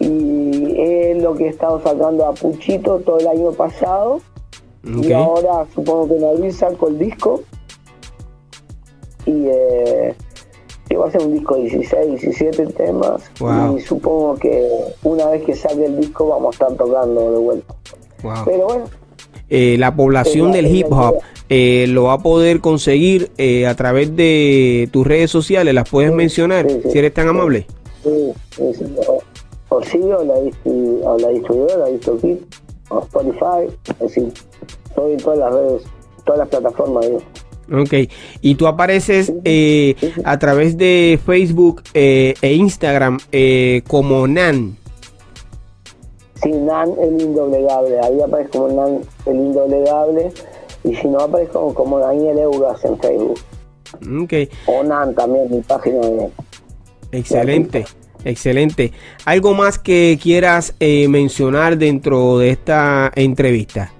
y 0.00 0.80
es 0.80 1.22
lo 1.22 1.34
que 1.34 1.46
he 1.46 1.48
estado 1.48 1.80
sacando 1.82 2.26
a 2.26 2.32
Puchito 2.32 2.98
todo 3.00 3.18
el 3.18 3.28
año 3.28 3.52
pasado. 3.52 4.20
Y 4.84 5.12
ahora 5.12 5.66
supongo 5.74 6.08
que 6.08 6.16
en 6.16 6.24
abril 6.24 6.52
saco 6.52 6.88
el 6.88 6.98
disco. 6.98 7.42
Y 9.26 9.46
eh, 9.46 10.14
va 10.96 11.08
a 11.08 11.10
ser 11.10 11.22
un 11.22 11.34
disco 11.34 11.56
de 11.56 11.62
16, 11.62 12.20
17 12.20 12.66
temas. 12.68 13.30
Y 13.76 13.80
supongo 13.80 14.36
que 14.36 14.68
una 15.02 15.26
vez 15.26 15.42
que 15.44 15.54
salga 15.54 15.84
el 15.84 16.00
disco 16.00 16.28
vamos 16.28 16.60
a 16.60 16.64
estar 16.64 16.76
tocando 16.76 17.32
de 17.32 17.38
vuelta. 17.38 17.74
Pero 18.44 18.64
bueno. 18.66 18.84
Eh, 19.48 19.76
la 19.78 19.94
población 19.94 20.52
del 20.52 20.66
hip 20.74 20.86
hop 20.90 21.18
eh, 21.50 21.86
lo 21.88 22.04
va 22.04 22.14
a 22.14 22.18
poder 22.18 22.60
conseguir 22.60 23.30
eh, 23.36 23.66
a 23.66 23.74
través 23.74 24.16
de 24.16 24.88
tus 24.90 25.06
redes 25.06 25.30
sociales, 25.30 25.74
las 25.74 25.90
puedes 25.90 26.10
mencionar, 26.10 26.66
si 26.90 26.98
eres 26.98 27.12
tan 27.12 27.28
amable. 27.28 27.66
Sí, 28.02 28.32
o, 29.72 29.82
sí, 29.82 29.98
o 29.98 30.22
la, 30.24 30.34
o 30.34 31.18
la 31.18 31.28
distribuidora, 31.28 31.86
DistroKid, 31.86 32.36
o 32.90 33.00
Spotify, 33.00 33.74
es 33.88 33.98
decir, 33.98 34.32
estoy 34.88 35.12
en 35.12 35.18
todas 35.18 35.38
las 35.38 35.54
redes, 35.54 35.82
todas 36.24 36.38
las 36.40 36.48
plataformas. 36.48 37.06
Ok, 37.72 37.94
y 38.42 38.54
tú 38.56 38.66
apareces 38.66 39.32
a 40.24 40.38
través 40.38 40.76
de 40.76 41.18
Facebook 41.24 41.82
e 41.94 42.34
Instagram 42.42 43.18
como 43.86 44.26
Nan. 44.26 44.76
Sí, 46.42 46.50
Nan 46.50 46.92
el 47.00 47.20
indoblegable. 47.20 48.00
Ahí 48.00 48.20
aparece 48.20 48.50
como 48.50 48.68
Nan 48.68 49.00
el 49.26 49.36
indoblegable. 49.36 50.32
Y 50.84 50.96
si 50.96 51.06
no, 51.06 51.20
aparezco 51.20 51.72
como 51.72 52.00
Daniel 52.00 52.38
Eugas 52.40 52.84
en 52.84 52.98
Facebook. 52.98 53.38
Okay. 54.24 54.50
O 54.66 54.82
Nan 54.82 55.14
también, 55.14 55.48
mi 55.48 55.60
página 55.60 56.00
de. 56.00 56.30
Excelente. 57.12 57.84
Excelente. 58.24 58.92
¿Algo 59.24 59.54
más 59.54 59.78
que 59.78 60.18
quieras 60.22 60.74
eh, 60.80 61.08
mencionar 61.08 61.76
dentro 61.76 62.38
de 62.38 62.50
esta 62.50 63.10
entrevista? 63.14 63.92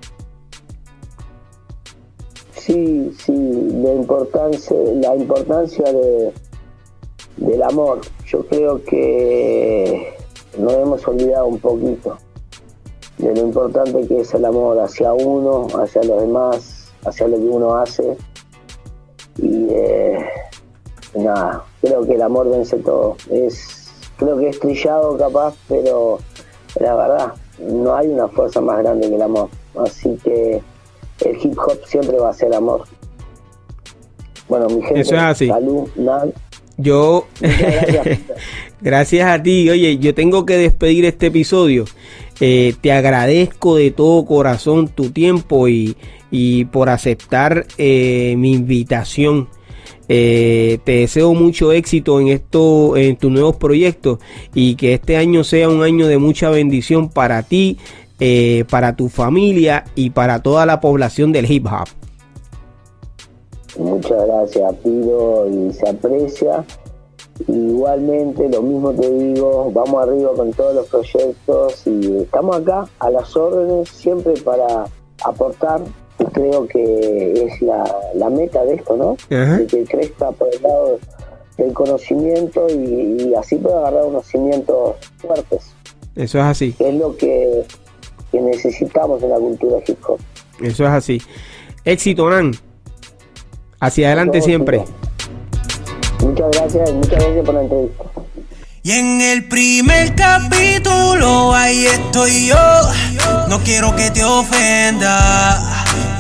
Sí, 2.57 3.12
sí, 3.18 3.33
la 3.83 3.93
importancia, 3.95 4.77
la 4.95 5.16
importancia 5.16 5.93
de, 5.93 6.33
del 7.39 7.62
amor. 7.62 8.01
Yo 8.27 8.47
creo 8.47 8.83
que 8.85 10.14
nos 10.59 10.73
hemos 10.75 11.09
olvidado 11.09 11.47
un 11.47 11.59
poquito 11.59 12.18
de 13.18 13.35
lo 13.35 13.43
importante 13.43 14.07
que 14.07 14.20
es 14.20 14.35
el 14.35 14.45
amor 14.45 14.79
hacia 14.79 15.12
uno, 15.12 15.66
hacia 15.81 16.03
los 16.05 16.20
demás, 16.23 16.93
hacia 17.05 17.29
lo 17.29 17.37
que 17.37 17.45
uno 17.45 17.77
hace. 17.77 18.16
Y 19.39 19.68
eh, 19.70 20.18
nada, 21.14 21.64
creo 21.81 22.07
que 22.07 22.14
el 22.14 22.23
amor 22.23 22.51
vence 22.51 22.77
todo. 22.79 23.16
Es, 23.31 23.82
creo 24.25 24.39
que 24.39 24.49
es 24.49 24.61
trillado 24.61 25.16
capaz, 25.16 25.55
pero 25.68 26.18
la 26.81 26.95
verdad, 26.95 27.33
no 27.59 27.95
hay 27.95 28.09
una 28.09 28.29
fuerza 28.29 28.61
más 28.61 28.79
grande 28.79 29.09
que 29.09 29.14
el 29.14 29.23
amor. 29.23 29.49
Así 29.77 30.18
que 30.23 30.61
el 31.25 31.37
hip 31.43 31.59
hop 31.59 31.79
siempre 31.87 32.18
va 32.18 32.31
a 32.31 32.35
ser 32.35 32.55
amor. 32.55 32.85
Bueno, 34.49 34.66
mi 34.68 34.83
gente, 34.83 35.05
salud, 35.05 35.89
nada. 35.97 36.27
Yo, 36.77 37.27
gracias 38.81 39.29
a 39.29 39.43
ti. 39.43 39.70
Oye, 39.70 39.99
yo 39.99 40.14
tengo 40.14 40.45
que 40.45 40.57
despedir 40.57 41.05
este 41.05 41.27
episodio. 41.27 41.85
Eh, 42.41 42.75
te 42.81 42.93
agradezco 42.93 43.77
de 43.77 43.91
todo 43.91 44.25
corazón 44.25 44.89
tu 44.89 45.11
tiempo 45.11 45.68
y, 45.68 45.97
por 46.73 46.89
aceptar 46.89 47.66
eh, 47.79 48.35
mi 48.37 48.53
invitación. 48.53 49.49
Eh, 50.09 50.78
te 50.84 50.92
deseo 50.92 51.32
mucho 51.34 51.72
éxito 51.72 52.20
en 52.20 52.28
esto, 52.28 52.96
en 52.96 53.16
tus 53.16 53.30
nuevos 53.30 53.57
proyectos 53.57 54.18
y 54.55 54.74
que 54.74 54.94
este 54.94 55.16
año 55.16 55.44
sea 55.44 55.68
un 55.68 55.82
año 55.82 56.07
de 56.07 56.18
mucha 56.18 56.50
bendición 56.50 57.09
para 57.09 57.42
ti, 57.42 57.78
para 58.70 58.94
tu 58.94 59.09
familia 59.09 59.84
y 59.96 60.11
para 60.11 60.40
toda 60.42 60.64
la 60.64 60.80
población 60.80 61.32
del 61.32 61.50
hip 61.50 61.66
hop. 61.66 61.88
Muchas 63.78 64.26
gracias, 64.26 64.74
Pido, 64.76 65.48
y 65.48 65.72
se 65.72 65.88
aprecia. 65.88 66.64
Igualmente, 67.48 68.48
lo 68.48 68.62
mismo 68.62 68.92
te 68.92 69.11
digo, 69.11 69.70
vamos 69.72 70.03
arriba 70.03 70.30
con 70.36 70.53
todos 70.53 70.74
los 70.74 70.86
proyectos 70.88 71.86
y 71.86 72.18
estamos 72.18 72.57
acá 72.57 72.86
a 72.98 73.11
las 73.11 73.34
órdenes 73.36 73.88
siempre 73.88 74.34
para 74.42 74.84
aportar. 75.24 75.80
Creo 76.33 76.66
que 76.66 77.45
es 77.45 77.62
la, 77.62 78.30
meta 78.30 78.64
de 78.64 78.74
esto, 78.74 78.97
¿no? 78.97 79.16
que 79.28 79.85
crezca 79.89 80.30
por 80.33 80.49
el 80.55 80.62
lado 80.62 80.99
del 81.59 81.72
conocimiento 81.72 82.66
y, 82.68 83.35
así 83.35 83.57
pueda 83.57 83.78
agarrar 83.80 84.05
unos 84.05 84.26
cimientos 84.26 84.97
fuertes. 85.18 85.74
Eso 86.16 86.39
es 86.39 86.45
así. 86.45 86.74
Es 86.78 86.95
lo 86.95 87.16
que, 87.16 87.64
necesitamos 88.33 89.22
en 89.22 89.30
la 89.30 89.37
cultura 89.37 89.78
hip 89.87 89.99
hop. 90.07 90.18
Eso 90.62 90.85
es 90.85 90.91
así. 90.91 91.22
Éxito, 91.85 92.30
Nan. 92.30 92.53
Hacia 93.80 94.09
adelante 94.09 94.41
siempre. 94.41 94.85
Muchas 96.20 96.51
gracias 96.53 96.91
y 96.91 96.93
muchas 96.95 97.24
gracias 97.24 97.45
por 97.45 97.55
la 97.55 97.62
entrevista. 97.62 98.05
Y 98.85 98.91
en 98.93 99.20
el 99.20 99.45
primer 99.49 100.14
capítulo 100.14 101.55
ahí 101.55 101.87
estoy 101.87 102.47
yo. 102.47 102.57
No 103.49 103.61
quiero 103.61 103.95
que 103.95 104.11
te 104.11 104.24
ofenda, 104.24 105.82